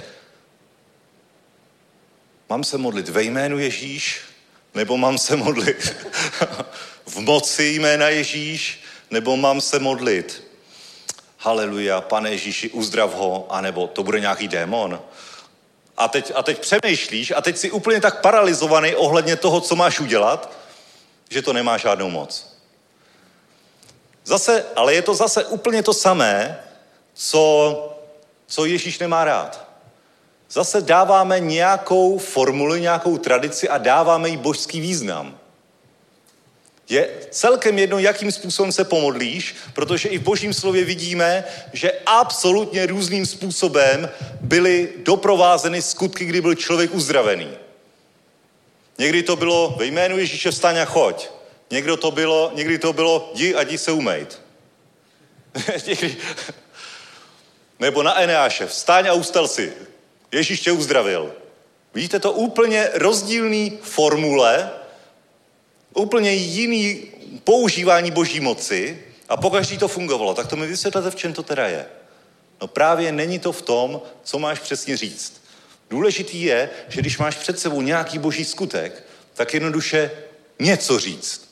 [2.50, 4.22] mám se modlit ve jménu Ježíš,
[4.74, 5.95] nebo mám se modlit
[7.06, 10.48] v moci jména Ježíš, nebo mám se modlit
[11.38, 15.02] haleluja, pane Ježíši, uzdrav ho, anebo to bude nějaký démon.
[15.98, 20.00] A teď, a teď přemýšlíš a teď jsi úplně tak paralizovaný ohledně toho, co máš
[20.00, 20.52] udělat,
[21.30, 22.58] že to nemá žádnou moc.
[24.24, 26.64] Zase, ale je to zase úplně to samé,
[27.14, 27.43] co,
[28.48, 29.66] co Ježíš nemá rád.
[30.52, 35.39] Zase dáváme nějakou formuli, nějakou tradici a dáváme jí božský význam.
[36.89, 41.43] Je celkem jedno, jakým způsobem se pomodlíš, protože i v božím slově vidíme,
[41.74, 44.10] že absolutně různým způsobem
[44.41, 47.50] byly doprovázeny skutky, kdy byl člověk uzdravený.
[48.98, 51.30] Někdy to bylo ve jménu Ježíše vstaň a choď.
[51.72, 54.41] Někdo to bylo, někdy to bylo jdi a jdi se umejt.
[57.80, 59.74] Nebo na Eneáše, vstaň a ustal si.
[60.32, 61.34] Ježíš tě uzdravil.
[61.93, 64.71] Vidíte to úplně rozdílný formule,
[65.93, 67.03] úplně jiný
[67.43, 70.34] používání boží moci a pokaždý to fungovalo.
[70.34, 71.86] Tak to mi vysvětlete, v čem to teda je.
[72.61, 75.41] No právě není to v tom, co máš přesně říct.
[75.89, 79.03] Důležitý je, že když máš před sebou nějaký boží skutek,
[79.34, 80.11] tak jednoduše
[80.59, 81.47] něco říct.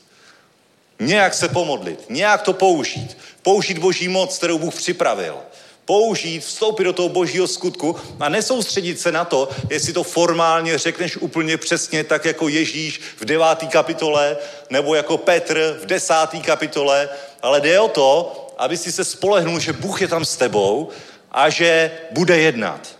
[0.99, 3.17] Nějak se pomodlit, nějak to použít.
[3.41, 5.37] Použít boží moc, kterou Bůh připravil
[5.85, 11.17] použít, vstoupit do toho božího skutku a nesoustředit se na to, jestli to formálně řekneš
[11.17, 14.37] úplně přesně tak jako Ježíš v deváté kapitole
[14.69, 17.09] nebo jako Petr v desáté kapitole,
[17.41, 20.89] ale jde o to, aby si se spolehnul, že Bůh je tam s tebou
[21.31, 22.95] a že bude jednat.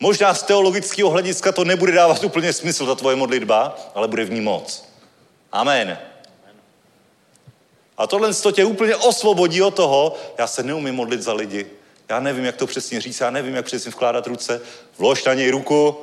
[0.00, 4.32] Možná z teologického hlediska to nebude dávat úplně smysl, ta tvoje modlitba, ale bude v
[4.32, 4.84] ní moc.
[5.52, 5.98] Amen.
[7.98, 11.66] A tohle to tě úplně osvobodí od toho, já se neumím modlit za lidi.
[12.08, 14.60] Já nevím, jak to přesně říct, já nevím, jak přesně vkládat ruce.
[14.98, 15.96] Vlož na něj ruku,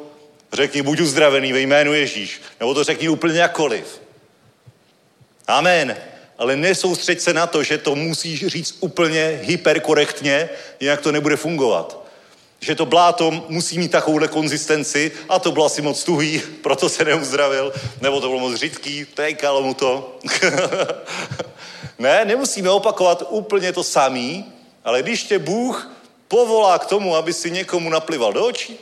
[0.54, 2.42] řekni, buď uzdravený ve jménu Ježíš.
[2.60, 4.02] Nebo to řekni úplně jakkoliv.
[5.48, 5.98] Amen.
[6.38, 12.06] Ale nesoustřeď se na to, že to musíš říct úplně hyperkorektně, jinak to nebude fungovat.
[12.60, 17.06] Že to bláto musí mít takovouhle konzistenci a to bylo asi moc tuhý, proto se
[17.06, 20.20] neuzdravil, nebo to bylo moc řidký, tékalo mu to.
[22.00, 25.92] Ne, nemusíme opakovat úplně to samý, ale když tě Bůh
[26.28, 28.78] povolá k tomu, aby si někomu naplival do očí,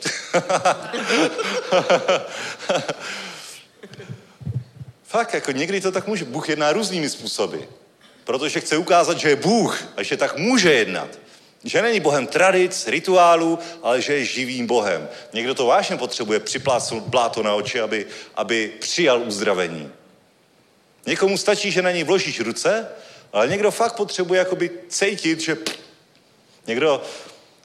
[5.04, 6.24] fakt, jako někdy to tak může.
[6.24, 7.58] Bůh jedná různými způsoby.
[8.24, 11.08] Protože chce ukázat, že je Bůh a že tak může jednat.
[11.64, 15.08] Že není Bohem tradic, rituálů, ale že je živým Bohem.
[15.32, 19.90] Někdo to vážně potřebuje připlácnout bláto na oči, aby, aby přijal uzdravení.
[21.06, 22.88] Někomu stačí, že na něj vložíš ruce,
[23.32, 25.56] ale někdo fakt potřebuje jakoby cítit, že
[26.66, 27.02] někdo,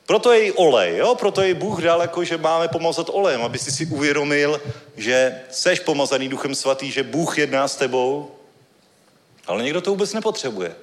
[0.06, 1.16] proto je i olej, jo?
[1.16, 4.62] proto je Bůh dal, jako, že máme pomazat olejem, aby si si uvědomil,
[4.98, 8.32] že seš pomazaný Duchem Svatý, že Bůh jedná s tebou,
[9.48, 10.76] ale někdo to vůbec nepotřebuje.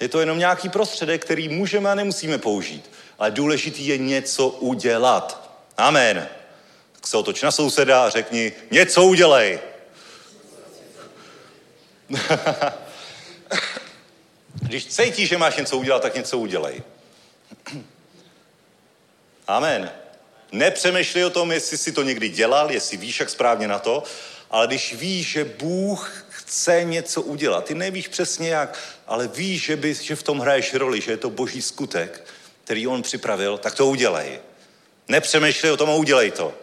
[0.00, 2.90] Je to jenom nějaký prostředek, který můžeme a nemusíme použít.
[3.18, 5.50] Ale důležitý je něco udělat.
[5.76, 6.28] Amen.
[6.92, 9.58] Tak se otoč na souseda a řekni, něco udělej.
[14.62, 16.82] Když cítíš, že máš něco udělat, tak něco udělej.
[19.46, 19.90] Amen.
[20.52, 24.02] Nepřemýšlej o tom, jestli si to někdy dělal, jestli víš, jak správně na to,
[24.50, 29.76] ale když víš, že Bůh chce něco udělat, ty nevíš přesně jak, ale víš, že,
[29.76, 32.24] by, že v tom hraješ roli, že je to boží skutek,
[32.64, 34.40] který on připravil, tak to udělej.
[35.08, 36.54] Nepřemýšlej o tom a udělej to.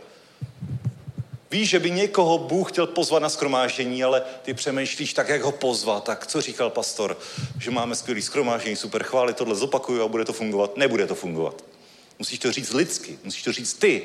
[1.56, 5.52] Víš, že by někoho Bůh chtěl pozvat na skromáždění, ale ty přemýšlíš tak, jak ho
[5.52, 6.03] pozvat.
[6.03, 7.18] Tak co říkal pastor?
[7.60, 10.77] Že máme skvělý skromáždění, super chvály, tohle zopakuju a bude to fungovat.
[10.77, 11.64] Nebude to fungovat.
[12.19, 14.03] Musíš to říct lidsky, musíš to říct ty.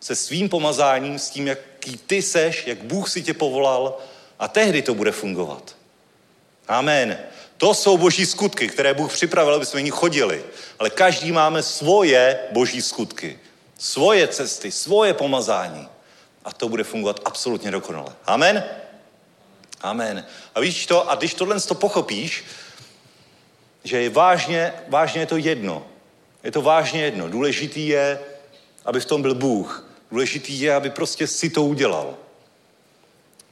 [0.00, 3.98] Se svým pomazáním, s tím, jaký ty seš, jak Bůh si tě povolal
[4.38, 5.76] a tehdy to bude fungovat.
[6.68, 7.18] Amen.
[7.56, 10.44] To jsou boží skutky, které Bůh připravil, aby jsme ní chodili.
[10.78, 13.38] Ale každý máme svoje boží skutky.
[13.78, 15.93] Svoje cesty, svoje pomazání.
[16.44, 18.12] A to bude fungovat absolutně dokonale.
[18.26, 18.64] Amen?
[19.80, 20.26] Amen.
[20.54, 22.44] A víš to, a když tohle to pochopíš,
[23.84, 25.86] že je vážně, vážně je to jedno.
[26.44, 27.28] Je to vážně jedno.
[27.28, 28.20] Důležitý je,
[28.84, 29.88] aby v tom byl Bůh.
[30.10, 32.16] Důležitý je, aby prostě si to udělal.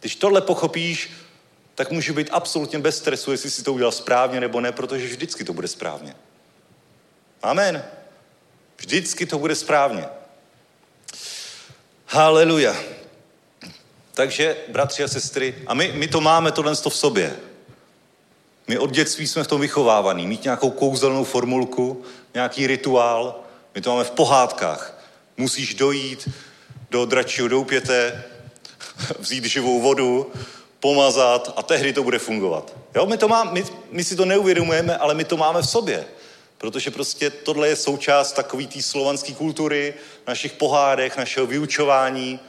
[0.00, 1.10] Když tohle pochopíš,
[1.74, 5.44] tak může být absolutně bez stresu, jestli si to udělal správně nebo ne, protože vždycky
[5.44, 6.16] to bude správně.
[7.42, 7.84] Amen.
[8.76, 10.06] Vždycky to bude správně.
[12.14, 12.76] Haleluja.
[14.14, 17.36] Takže, bratři a sestry, a my, my to máme tohle v sobě.
[18.68, 20.26] My od dětství jsme v tom vychovávaný.
[20.26, 23.40] Mít nějakou kouzelnou formulku, nějaký rituál.
[23.74, 24.98] My to máme v pohádkách.
[25.36, 26.28] Musíš dojít
[26.90, 28.24] do dračího doupěte,
[29.18, 30.32] vzít živou vodu,
[30.80, 32.76] pomazat a tehdy to bude fungovat.
[32.94, 36.04] Jo, my, to má, my, my si to neuvědomujeme, ale my to máme v sobě.
[36.62, 39.94] Protože prostě tohle je součást takové té slovanské kultury,
[40.26, 42.40] našich pohádek, našeho vyučování.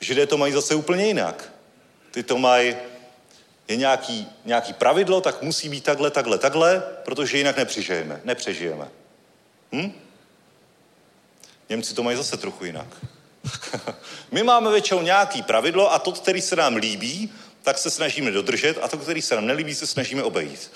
[0.00, 1.52] Židé to mají zase úplně jinak.
[2.10, 2.76] Ty to mají,
[3.68, 8.20] je nějaký, nějaký pravidlo, tak musí být takhle, takhle, takhle, protože jinak nepřežijeme.
[8.24, 8.88] nepřežijeme.
[9.72, 9.92] Hm?
[11.68, 12.96] Němci to mají zase trochu jinak.
[14.30, 17.32] My máme většinou nějaký pravidlo a to, který se nám líbí,
[17.68, 20.70] tak se snažíme dodržet a to, který se nám nelíbí, se snažíme obejít.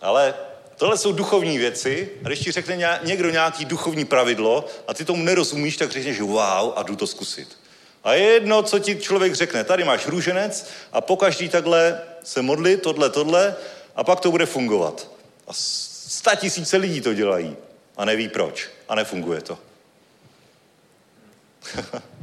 [0.00, 0.34] Ale
[0.76, 5.22] tohle jsou duchovní věci a když ti řekne někdo nějaký duchovní pravidlo a ty tomu
[5.22, 7.58] nerozumíš, tak řekneš wow a jdu to zkusit.
[8.04, 9.64] A je jedno, co ti člověk řekne.
[9.64, 13.56] Tady máš růženec a pokaždý takhle se modli, tohle, tohle
[13.96, 15.10] a pak to bude fungovat.
[15.46, 17.56] A sta tisíce lidí to dělají
[17.96, 19.58] a neví proč a nefunguje to.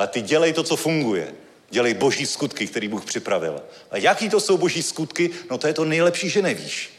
[0.00, 1.34] Ale ty dělej to, co funguje.
[1.70, 3.62] Dělej boží skutky, který Bůh připravil.
[3.90, 5.30] A jaký to jsou boží skutky?
[5.50, 6.90] No to je to nejlepší, že nevíš.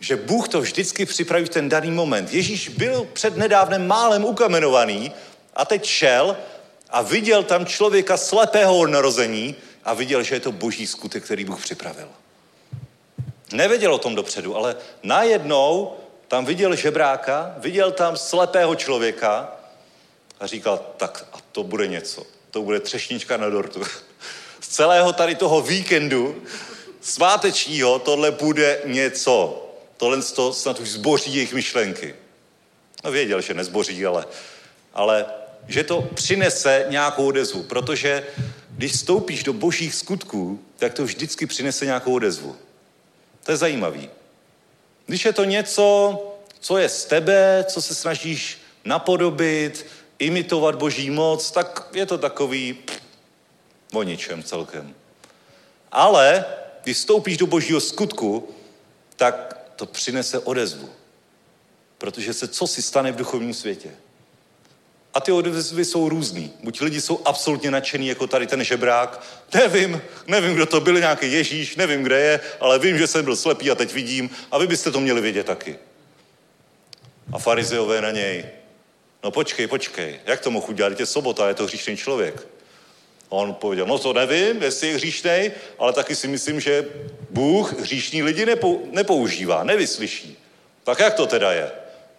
[0.00, 2.32] Že Bůh to vždycky připraví v ten daný moment.
[2.32, 5.12] Ježíš byl před nedávnem málem ukamenovaný
[5.54, 6.36] a teď šel
[6.90, 11.44] a viděl tam člověka slepého od narození a viděl, že je to boží skutek, který
[11.44, 12.08] Bůh připravil.
[13.52, 15.96] Nevěděl o tom dopředu, ale najednou
[16.28, 19.59] tam viděl žebráka, viděl tam slepého člověka
[20.40, 22.26] a říkal, tak a to bude něco.
[22.50, 23.82] To bude třešnička na dortu.
[24.60, 26.42] Z celého tady toho víkendu
[27.00, 29.66] svátečního tohle bude něco.
[29.96, 32.14] Tohle to snad už zboří jejich myšlenky.
[33.04, 34.26] No věděl, že nezboří, ale,
[34.94, 35.26] ale
[35.68, 38.26] že to přinese nějakou odezvu, protože
[38.70, 42.56] když vstoupíš do božích skutků, tak to vždycky přinese nějakou odezvu.
[43.44, 44.10] To je zajímavý.
[45.06, 46.18] Když je to něco,
[46.60, 49.86] co je z tebe, co se snažíš napodobit,
[50.20, 53.00] imitovat boží moc, tak je to takový pff,
[53.92, 54.94] o ničem celkem.
[55.92, 56.44] Ale
[56.82, 58.48] když vstoupíš do božího skutku,
[59.16, 60.90] tak to přinese odezvu.
[61.98, 63.90] Protože se co si stane v duchovním světě.
[65.14, 66.52] A ty odezvy jsou různý.
[66.62, 69.24] Buď lidi jsou absolutně nadšený, jako tady ten žebrák.
[69.54, 73.36] Nevím, nevím, kdo to byl, nějaký Ježíš, nevím, kde je, ale vím, že jsem byl
[73.36, 74.30] slepý a teď vidím.
[74.50, 75.78] A vy byste to měli vědět taky.
[77.32, 78.59] A farizeové na něj.
[79.24, 81.00] No počkej, počkej, jak to mohu udělat?
[81.00, 82.46] Je sobota, je to hříšný člověk.
[83.30, 86.84] A on pověděl, no to nevím, jestli je hříšný, ale taky si myslím, že
[87.30, 90.38] Bůh hříšní lidi nepou, nepoužívá, nevyslyší.
[90.84, 91.70] Tak jak to teda je?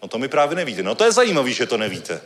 [0.02, 0.84] No to mi právě nevíte.
[0.84, 2.22] No to je zajímavé, že to nevíte.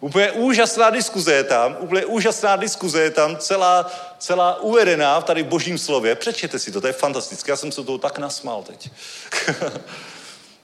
[0.00, 5.42] Úplně úžasná diskuze je tam, úplně úžasná diskuze je tam, celá, celá uvedená v tady
[5.42, 6.14] v božím slově.
[6.14, 7.52] Přečtěte si to, to je fantastické.
[7.52, 8.90] Já jsem se toho tak nasmál teď.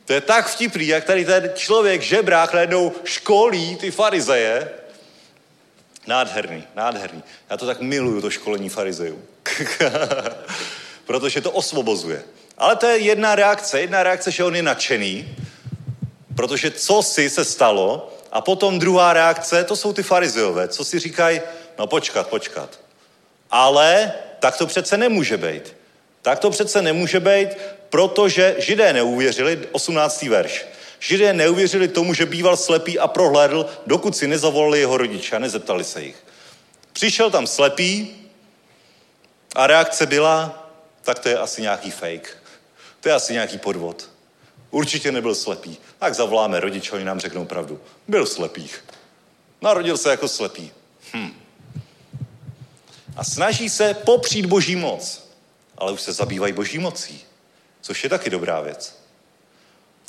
[0.07, 4.71] to je tak vtipný, jak tady ten člověk, žebrák, najednou školí ty farizeje.
[6.07, 7.23] Nádherný, nádherný.
[7.51, 9.23] Já to tak miluju, to školení farizejů.
[11.07, 12.23] Protože to osvobozuje.
[12.59, 13.81] Ale to je jedna reakce.
[13.81, 15.37] Jedna reakce, že on je nadšený,
[16.37, 20.99] protože co si se stalo, a potom druhá reakce, to jsou ty farizeové, co si
[20.99, 21.41] říkají,
[21.79, 22.81] no počkat, počkat.
[23.51, 25.76] Ale tak to přece nemůže být.
[26.27, 27.49] Tak to přece nemůže být,
[27.91, 30.23] protože židé neuvěřili, 18.
[30.23, 30.67] verš.
[31.01, 35.85] Židé neuvěřili tomu, že býval slepý a prohlédl, dokud si nezavolali jeho rodiče a nezeptali
[35.85, 36.17] se jich.
[36.93, 38.17] Přišel tam slepý
[39.55, 40.69] a reakce byla,
[41.03, 42.37] tak to je asi nějaký fake.
[43.01, 44.11] To je asi nějaký podvod.
[44.71, 45.79] Určitě nebyl slepý.
[45.99, 47.81] Tak zavoláme rodiče, oni nám řeknou pravdu.
[48.09, 48.71] Byl slepý.
[49.63, 50.73] Narodil se jako slepý.
[51.15, 51.31] Hm.
[53.17, 55.26] A snaží se popřít boží moc.
[55.79, 57.25] Ale už se zabývají boží mocí.
[57.81, 58.99] Což je taky dobrá věc.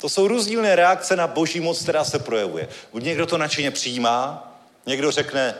[0.00, 2.68] To jsou rozdílné reakce na boží moc, která se projevuje.
[2.92, 4.52] Buď někdo to nadšeně přijímá,
[4.86, 5.54] někdo řekne,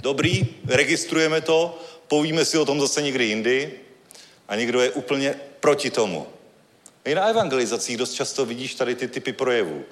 [0.00, 1.78] dobrý, registrujeme to,
[2.08, 3.72] povíme si o tom zase někdy jindy,
[4.48, 6.26] a někdo je úplně proti tomu.
[7.04, 9.84] I na evangelizacích dost často vidíš tady ty typy projevů.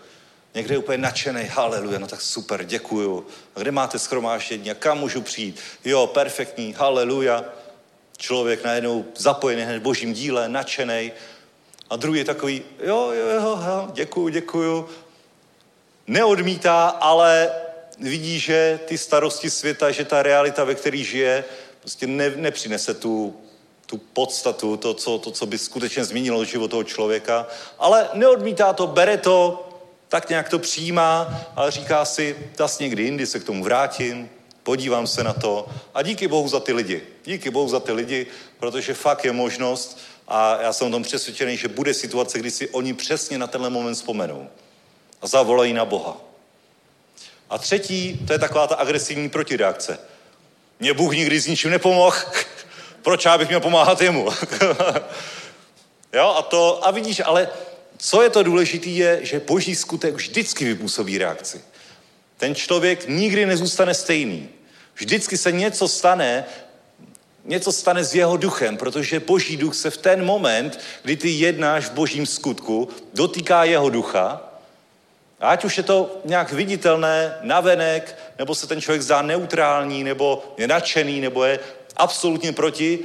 [0.54, 3.26] Někde je úplně nadšený, haleluja, no tak super, děkuju.
[3.56, 5.60] A kde máte schromáždění a kam můžu přijít?
[5.84, 7.44] Jo, perfektní, haleluja.
[8.20, 11.12] Člověk najednou zapojený hned božím díle, nadšený.
[11.90, 14.88] A druhý je takový, jo, jo, jo, jo děkuju, děkuju.
[16.06, 17.50] Neodmítá, ale
[17.98, 21.44] vidí, že ty starosti světa, že ta realita, ve které žije,
[21.80, 23.36] prostě ne, nepřinese tu,
[23.86, 27.46] tu podstatu, to co, to, co by skutečně změnilo život toho člověka,
[27.78, 29.68] ale neodmítá to, bere to,
[30.08, 34.30] tak nějak to přijímá, ale říká si, zase někdy jindy se k tomu vrátím,
[34.70, 37.02] podívám se na to a díky Bohu za ty lidi.
[37.24, 38.26] Díky Bohu za ty lidi,
[38.58, 39.98] protože fakt je možnost
[40.28, 43.70] a já jsem o tom přesvědčený, že bude situace, kdy si oni přesně na tenhle
[43.70, 44.48] moment vzpomenou
[45.22, 46.16] a zavolají na Boha.
[47.50, 49.98] A třetí, to je taková ta agresivní protireakce.
[50.80, 52.16] Mě Bůh nikdy s ničím nepomohl,
[53.02, 54.28] proč já bych měl pomáhat jemu?
[56.12, 57.48] jo, a to, a vidíš, ale
[57.98, 61.60] co je to důležité, je, že boží skutek vždycky vypůsobí reakci.
[62.36, 64.48] Ten člověk nikdy nezůstane stejný.
[65.00, 66.44] Vždycky se něco stane,
[67.44, 71.84] něco stane s jeho duchem, protože boží duch se v ten moment, kdy ty jednáš
[71.84, 74.40] v božím skutku, dotýká jeho ducha,
[75.40, 80.68] ať už je to nějak viditelné, navenek, nebo se ten člověk zdá neutrální, nebo je
[80.68, 81.58] nadšený, nebo je
[81.96, 82.98] absolutně proti,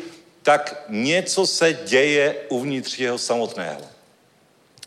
[0.44, 3.96] tak něco se děje uvnitř jeho samotného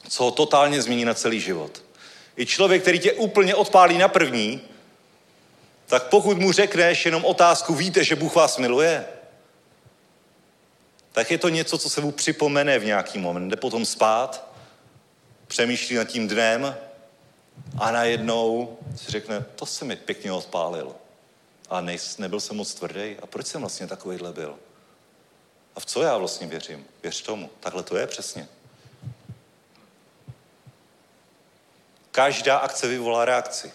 [0.08, 1.82] co ho totálně změní na celý život.
[2.36, 4.60] I člověk, který tě úplně odpálí na první,
[5.88, 9.06] tak pokud mu řekneš jenom otázku, víte, že Bůh vás miluje,
[11.12, 13.48] tak je to něco, co se mu připomene v nějaký moment.
[13.48, 14.48] Jde potom spát,
[15.46, 16.76] přemýšlí nad tím dnem
[17.78, 20.94] a najednou si řekne, to se mi pěkně odpálil.
[21.70, 23.16] A nej, nebyl jsem moc tvrdý.
[23.22, 24.56] A proč jsem vlastně takovýhle byl?
[25.76, 26.86] A v co já vlastně věřím?
[27.02, 27.50] Věř tomu.
[27.60, 28.48] Takhle to je přesně.
[32.10, 33.72] Každá akce vyvolá reakci.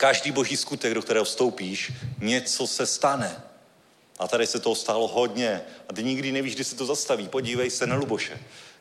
[0.00, 3.42] Každý boží skutek, do kterého vstoupíš, něco se stane.
[4.18, 5.62] A tady se toho stalo hodně.
[5.88, 7.28] A ty nikdy nevíš, kdy se to zastaví.
[7.28, 8.40] Podívej se na Luboše.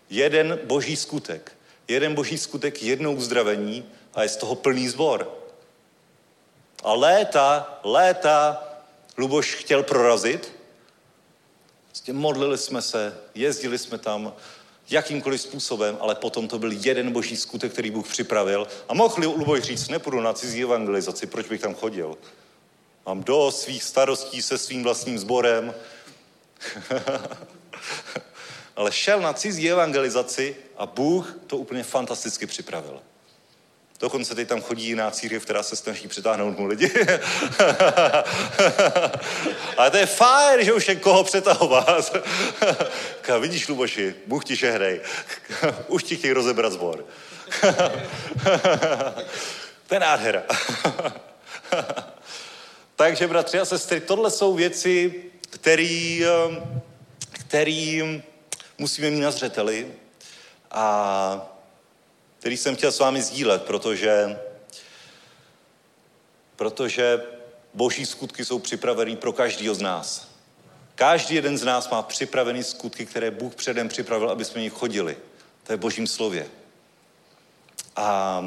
[0.10, 1.52] Jeden boží skutek.
[1.88, 5.38] Jeden boží skutek, jedno uzdravení a je z toho plný zbor.
[6.84, 8.64] A léta, léta
[9.18, 10.52] Luboš chtěl prorazit.
[11.88, 14.34] Prostě modlili jsme se, jezdili jsme tam,
[14.92, 18.68] jakýmkoliv způsobem, ale potom to byl jeden boží skutek, který Bůh připravil.
[18.90, 22.18] A mohl Luboš říct, nepůjdu na cizí evangelizaci, proč bych tam chodil?
[23.06, 25.74] Mám do svých starostí se svým vlastním sborem.
[28.80, 33.02] ale šel na cizí evangelizaci a Bůh to úplně fantasticky připravil.
[34.00, 36.92] Dokonce teď tam chodí jiná církev, která se snaží přitáhnout mu lidi.
[39.78, 42.16] Ale to je fajn, že už je koho přetahovat.
[43.40, 45.02] Vidíš, Luboši, Bůh ti šehrej.
[45.88, 47.06] už ti chtějí rozebrat zbor.
[49.88, 50.44] to je nádhera.
[52.96, 56.26] Takže, bratři a sestry, tohle jsou věci, který,
[57.32, 58.22] který
[58.78, 59.92] musíme mít na zřeteli.
[60.72, 61.49] A
[62.40, 64.40] který jsem chtěl s vámi sdílet, protože,
[66.56, 67.22] protože
[67.74, 70.28] boží skutky jsou připravený pro každýho z nás.
[70.96, 75.18] Každý jeden z nás má připravený skutky, které Bůh předem připravil, aby jsme nich chodili.
[75.64, 76.48] To je božím slově.
[77.96, 78.42] A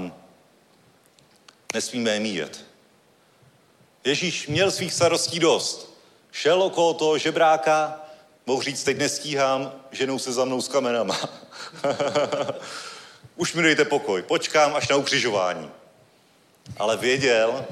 [1.74, 2.64] nesmíme je míjet.
[4.04, 5.98] Ježíš měl svých starostí dost.
[6.30, 8.00] Šel okolo toho žebráka,
[8.46, 11.20] mohl říct, teď nestíhám, ženou se za mnou s kamenama.
[13.42, 15.70] už mi dejte pokoj, počkám až na ukřižování.
[16.76, 17.66] Ale věděl,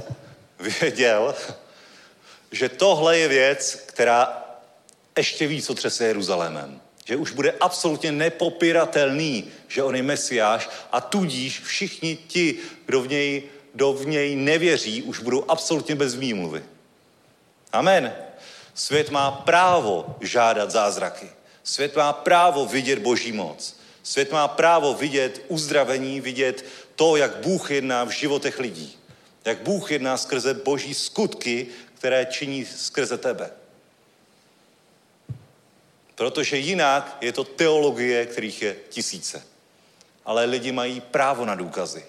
[0.80, 1.34] věděl,
[2.52, 4.44] že tohle je věc, která
[5.18, 6.80] ještě víc otřese Jeruzalémem.
[7.04, 13.08] Že už bude absolutně nepopiratelný, že on je mesiáš a tudíž všichni ti, kdo v
[13.08, 13.42] něj,
[13.74, 16.64] kdo v něj nevěří, už budou absolutně bez výmluvy.
[17.72, 18.14] Amen.
[18.74, 21.30] Svět má právo žádat zázraky.
[21.62, 23.79] Svět má právo vidět boží moc.
[24.02, 26.64] Svět má právo vidět uzdravení, vidět
[26.96, 28.98] to, jak Bůh jedná v životech lidí.
[29.44, 33.50] Jak Bůh jedná skrze boží skutky, které činí skrze tebe.
[36.14, 39.42] Protože jinak je to teologie, kterých je tisíce.
[40.24, 42.04] Ale lidi mají právo na důkazy.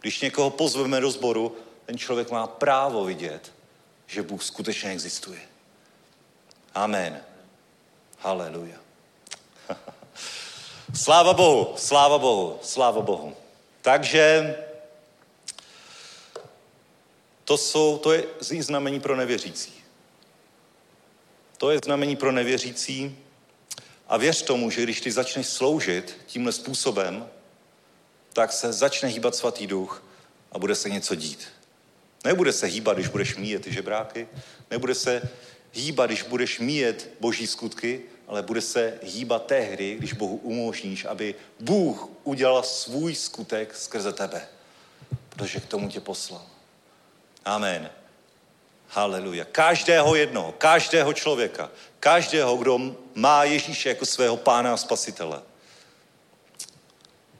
[0.00, 1.56] Když někoho pozveme do sboru,
[1.86, 3.52] ten člověk má právo vidět,
[4.06, 5.40] že Bůh skutečně existuje.
[6.74, 7.20] Amen.
[8.18, 8.76] Haleluja.
[10.94, 13.36] Sláva Bohu, sláva Bohu, sláva Bohu.
[13.82, 14.56] Takže
[17.44, 18.24] to, jsou, to je
[18.60, 19.72] znamení pro nevěřící.
[21.58, 23.18] To je znamení pro nevěřící.
[24.08, 27.28] A věř tomu, že když ty začneš sloužit tímhle způsobem,
[28.32, 30.02] tak se začne hýbat svatý duch
[30.52, 31.48] a bude se něco dít.
[32.24, 34.28] Nebude se hýbat, když budeš míjet ty žebráky,
[34.70, 35.28] nebude se
[35.72, 41.34] hýbat, když budeš míjet boží skutky, ale bude se hýbat tehdy, když Bohu umožníš, aby
[41.60, 44.48] Bůh udělal svůj skutek skrze tebe.
[45.28, 46.42] Protože k tomu tě poslal.
[47.44, 47.90] Amen.
[48.88, 49.44] Haleluja.
[49.44, 55.42] Každého jednoho, každého člověka, každého, kdo má Ježíše jako svého pána a spasitele.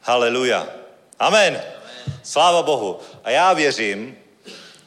[0.01, 0.61] Haleluja.
[1.19, 1.55] Amen.
[1.55, 1.63] Amen.
[2.23, 3.01] Sláva Bohu.
[3.25, 4.19] A já věřím,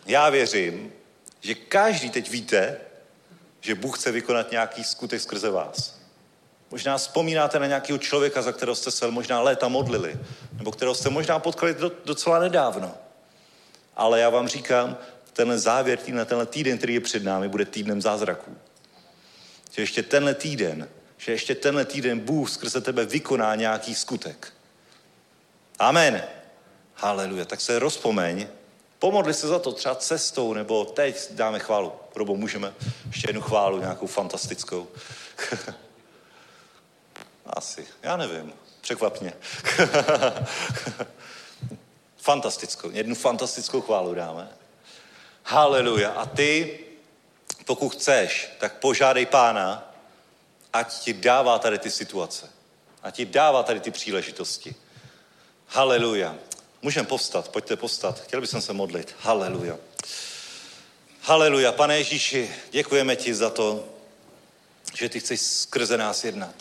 [0.05, 0.93] já věřím,
[1.41, 2.81] že každý teď víte,
[3.61, 6.01] že Bůh chce vykonat nějaký skutek skrze vás.
[6.71, 10.19] Možná vzpomínáte na nějakého člověka, za kterého jste se možná léta modlili,
[10.53, 11.75] nebo kterého jste možná potkali
[12.05, 12.97] docela nedávno.
[13.95, 14.97] Ale já vám říkám,
[15.33, 18.57] tenhle závěr týdne, tenhle týden, který je před námi, bude týdnem zázraků.
[19.71, 24.53] Že ještě tenhle týden, že ještě tenhle týden Bůh skrze tebe vykoná nějaký skutek.
[25.79, 26.23] Amen.
[26.95, 27.45] Haleluja.
[27.45, 28.47] Tak se rozpomeň,
[29.01, 31.93] pomodli se za to třeba cestou, nebo teď dáme chválu.
[32.15, 32.73] Robo, můžeme
[33.07, 34.87] ještě jednu chválu, nějakou fantastickou.
[37.45, 39.33] Asi, já nevím, překvapně.
[42.17, 44.49] fantastickou, jednu fantastickou chválu dáme.
[45.43, 46.09] Haleluja.
[46.09, 46.79] A ty,
[47.65, 49.93] pokud chceš, tak požádej pána,
[50.73, 52.49] ať ti dává tady ty situace.
[53.03, 54.75] Ať ti dává tady ty příležitosti.
[55.67, 56.35] Haleluja.
[56.81, 58.19] Můžeme povstat, pojďte povstat.
[58.19, 59.15] Chtěl bych se modlit.
[59.19, 59.77] Haleluja.
[61.21, 61.71] Haleluja.
[61.71, 63.85] Pane Ježíši, děkujeme ti za to,
[64.95, 66.55] že ty chceš skrze nás jednat.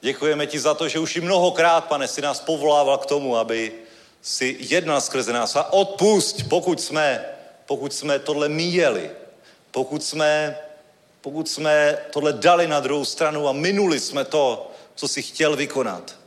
[0.00, 3.72] Děkujeme ti za to, že už i mnohokrát, pane, si nás povolával k tomu, aby
[4.22, 7.24] si jednal skrze nás a odpust, pokud jsme,
[7.66, 9.10] pokud jsme tohle míjeli,
[9.70, 10.58] pokud jsme,
[11.20, 16.23] pokud jsme tohle dali na druhou stranu a minuli jsme to, co si chtěl vykonat.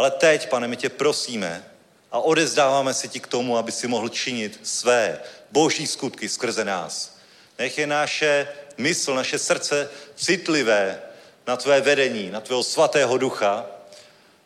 [0.00, 1.64] Ale teď, pane, my tě prosíme
[2.12, 5.20] a odezdáváme se ti k tomu, aby si mohl činit své
[5.52, 7.18] boží skutky skrze nás.
[7.58, 11.02] Nech je naše mysl, naše srdce citlivé
[11.46, 13.66] na tvé vedení, na tvého svatého ducha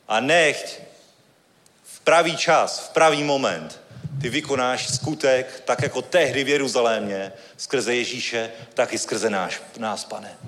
[0.09, 0.67] a nechť
[1.85, 3.81] v pravý čas, v pravý moment
[4.21, 10.05] ty vykonáš skutek, tak jako tehdy v Jeruzalémě, skrze Ježíše, tak i skrze náš, nás,
[10.05, 10.39] pane.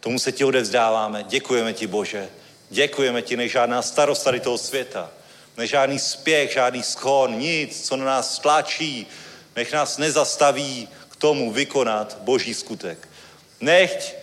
[0.00, 1.22] Tomu se ti odevzdáváme.
[1.22, 2.28] Děkujeme ti, Bože.
[2.70, 5.10] Děkujeme ti, než žádná starost tady toho světa,
[5.56, 9.06] než žádný spěch, žádný schon, nic, co na nás tlačí,
[9.56, 13.08] nech nás nezastaví k tomu vykonat boží skutek.
[13.60, 14.14] Nechť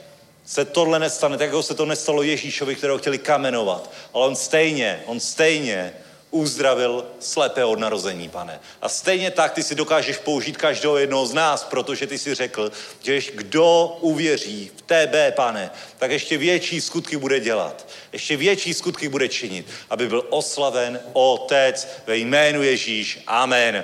[0.45, 3.91] se tohle nestane, tak jako se to nestalo Ježíšovi, kterého chtěli kamenovat.
[4.13, 5.93] Ale on stejně, on stejně
[6.31, 8.59] uzdravil slepé od narození, pane.
[8.81, 12.71] A stejně tak ty si dokážeš použít každého jednoho z nás, protože ty si řekl,
[13.03, 17.87] že kdo uvěří v tebe, pane, tak ještě větší skutky bude dělat.
[18.13, 23.23] Ještě větší skutky bude činit, aby byl oslaven Otec ve jménu Ježíš.
[23.27, 23.83] Amen.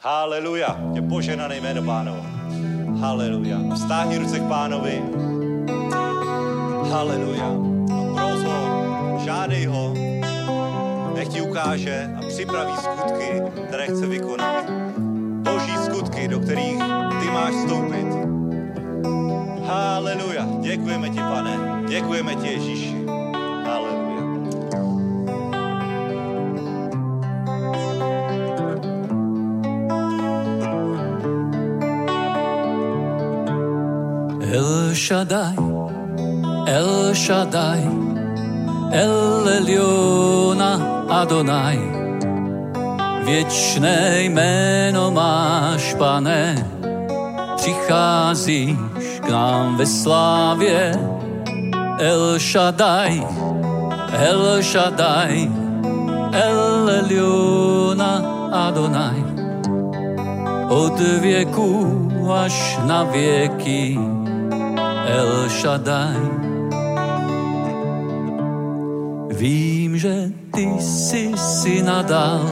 [0.00, 0.80] Haleluja.
[0.94, 2.22] Je poženané jméno pánovo.
[3.00, 3.58] Haleluja.
[3.74, 5.02] Vstáhni ruce k pánovi.
[6.90, 7.46] Haleluja.
[7.92, 8.58] A pros ho,
[9.24, 9.94] žádej ho,
[11.16, 14.70] nech ti ukáže a připraví skutky, které chce vykonat.
[15.42, 16.78] Boží skutky, do kterých
[17.20, 18.06] ty máš vstoupit.
[19.66, 20.46] Haleluja.
[20.60, 21.82] Děkujeme ti, pane.
[21.88, 23.06] Děkujeme ti, Ježíši.
[23.64, 23.96] Haleluja.
[34.52, 35.56] El Shaddai,
[36.66, 38.05] El Shaddai,
[38.90, 41.80] El Eliona Adonai.
[43.24, 46.66] Věčné jméno máš, pane,
[47.56, 48.76] přicházíš
[49.20, 50.98] k nám ve slávě.
[51.98, 53.26] El Shaddai,
[54.12, 55.50] El Shaddai,
[56.32, 58.22] El Eliona
[58.52, 59.24] Adonai.
[60.68, 63.98] Od věku až na věky
[65.06, 66.45] El Shaddai.
[69.38, 72.50] Vím, že ty jsi si nadal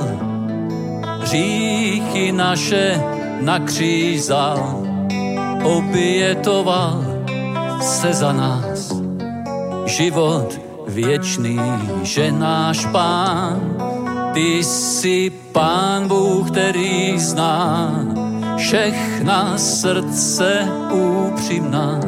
[1.20, 3.02] hříchy naše
[3.40, 4.82] nakřízal,
[5.62, 7.04] obětoval
[7.80, 8.92] se za nás.
[9.86, 11.60] Život věčný,
[12.02, 13.76] že náš pán,
[14.34, 17.90] ty jsi pán Bůh, který zná
[18.56, 22.00] všechna srdce upřímná.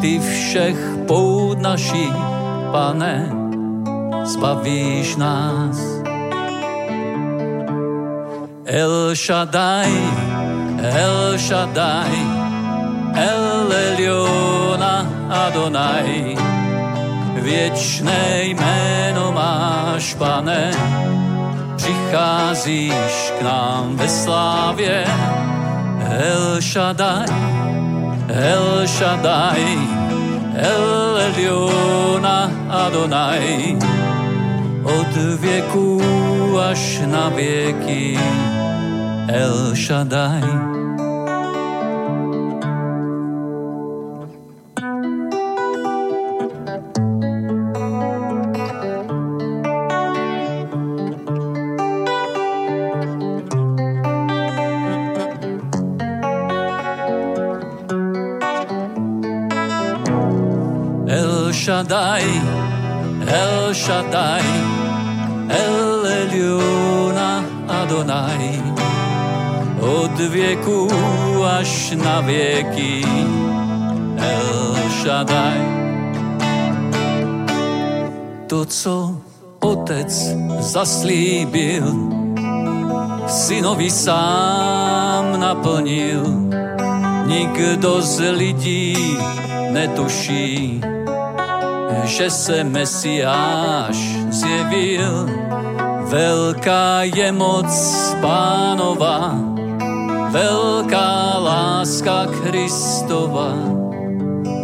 [0.00, 2.12] Ty všech pout naší,
[2.72, 3.47] pane,
[4.24, 5.78] zbavíš nás.
[8.64, 9.92] El Shaddai,
[10.82, 12.16] El Shaddai,
[13.14, 16.36] El Eliona Adonai,
[17.34, 20.70] Věčné jméno máš, pane,
[21.76, 25.04] přicházíš k nám ve slávě.
[26.10, 27.26] El Shaddai,
[28.28, 29.78] El Shaddai,
[30.54, 33.78] El Eliona Adonai,
[34.88, 36.00] od věků
[36.58, 38.18] až na věky,
[39.28, 40.78] El Shaddai.
[61.68, 62.24] Shaddai,
[63.28, 64.77] El Shaddai,
[65.48, 68.62] El Eliona Adonai.
[69.80, 70.88] Od věku
[71.44, 73.04] až na věky
[74.16, 75.60] El Shaddai.
[78.46, 79.16] To, co
[79.60, 81.84] otec zaslíbil,
[83.26, 86.22] synovi sám naplnil.
[87.26, 89.18] Nikdo z lidí
[89.70, 90.80] netuší,
[92.04, 95.28] že se Mesiáš zjevil.
[96.08, 97.68] Velká je moc
[98.20, 99.36] pánova,
[100.30, 103.52] velká láska Kristova,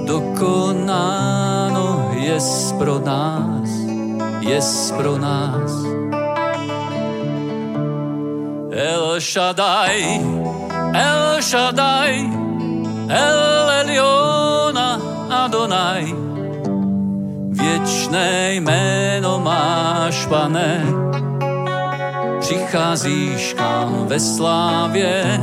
[0.09, 1.85] dokonáno
[2.17, 2.39] je
[2.79, 3.69] pro nás,
[4.41, 4.59] je
[4.97, 5.73] pro nás.
[8.75, 10.25] El Shaddai,
[10.97, 12.25] El Shaddai,
[13.09, 14.99] El Eliona
[15.31, 16.34] Adonai,
[17.65, 20.85] Věčné jméno máš, pane,
[22.41, 25.41] přicházíš kam ve slávě.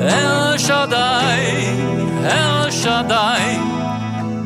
[0.00, 1.76] El Shaddai,
[2.24, 3.60] El Shaddai,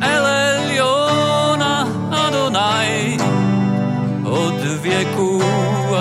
[0.01, 1.87] El Eliona
[2.27, 3.17] Adonai,
[4.23, 5.41] od věku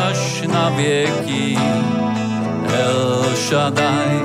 [0.09, 1.59] až na věky.
[2.75, 4.21] El Shaddai,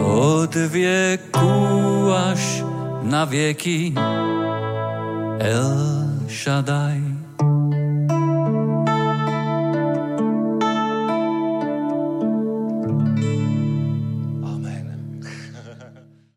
[0.00, 2.61] od věku až
[3.12, 3.92] na věky
[5.38, 5.76] El
[6.28, 7.01] Shaddai.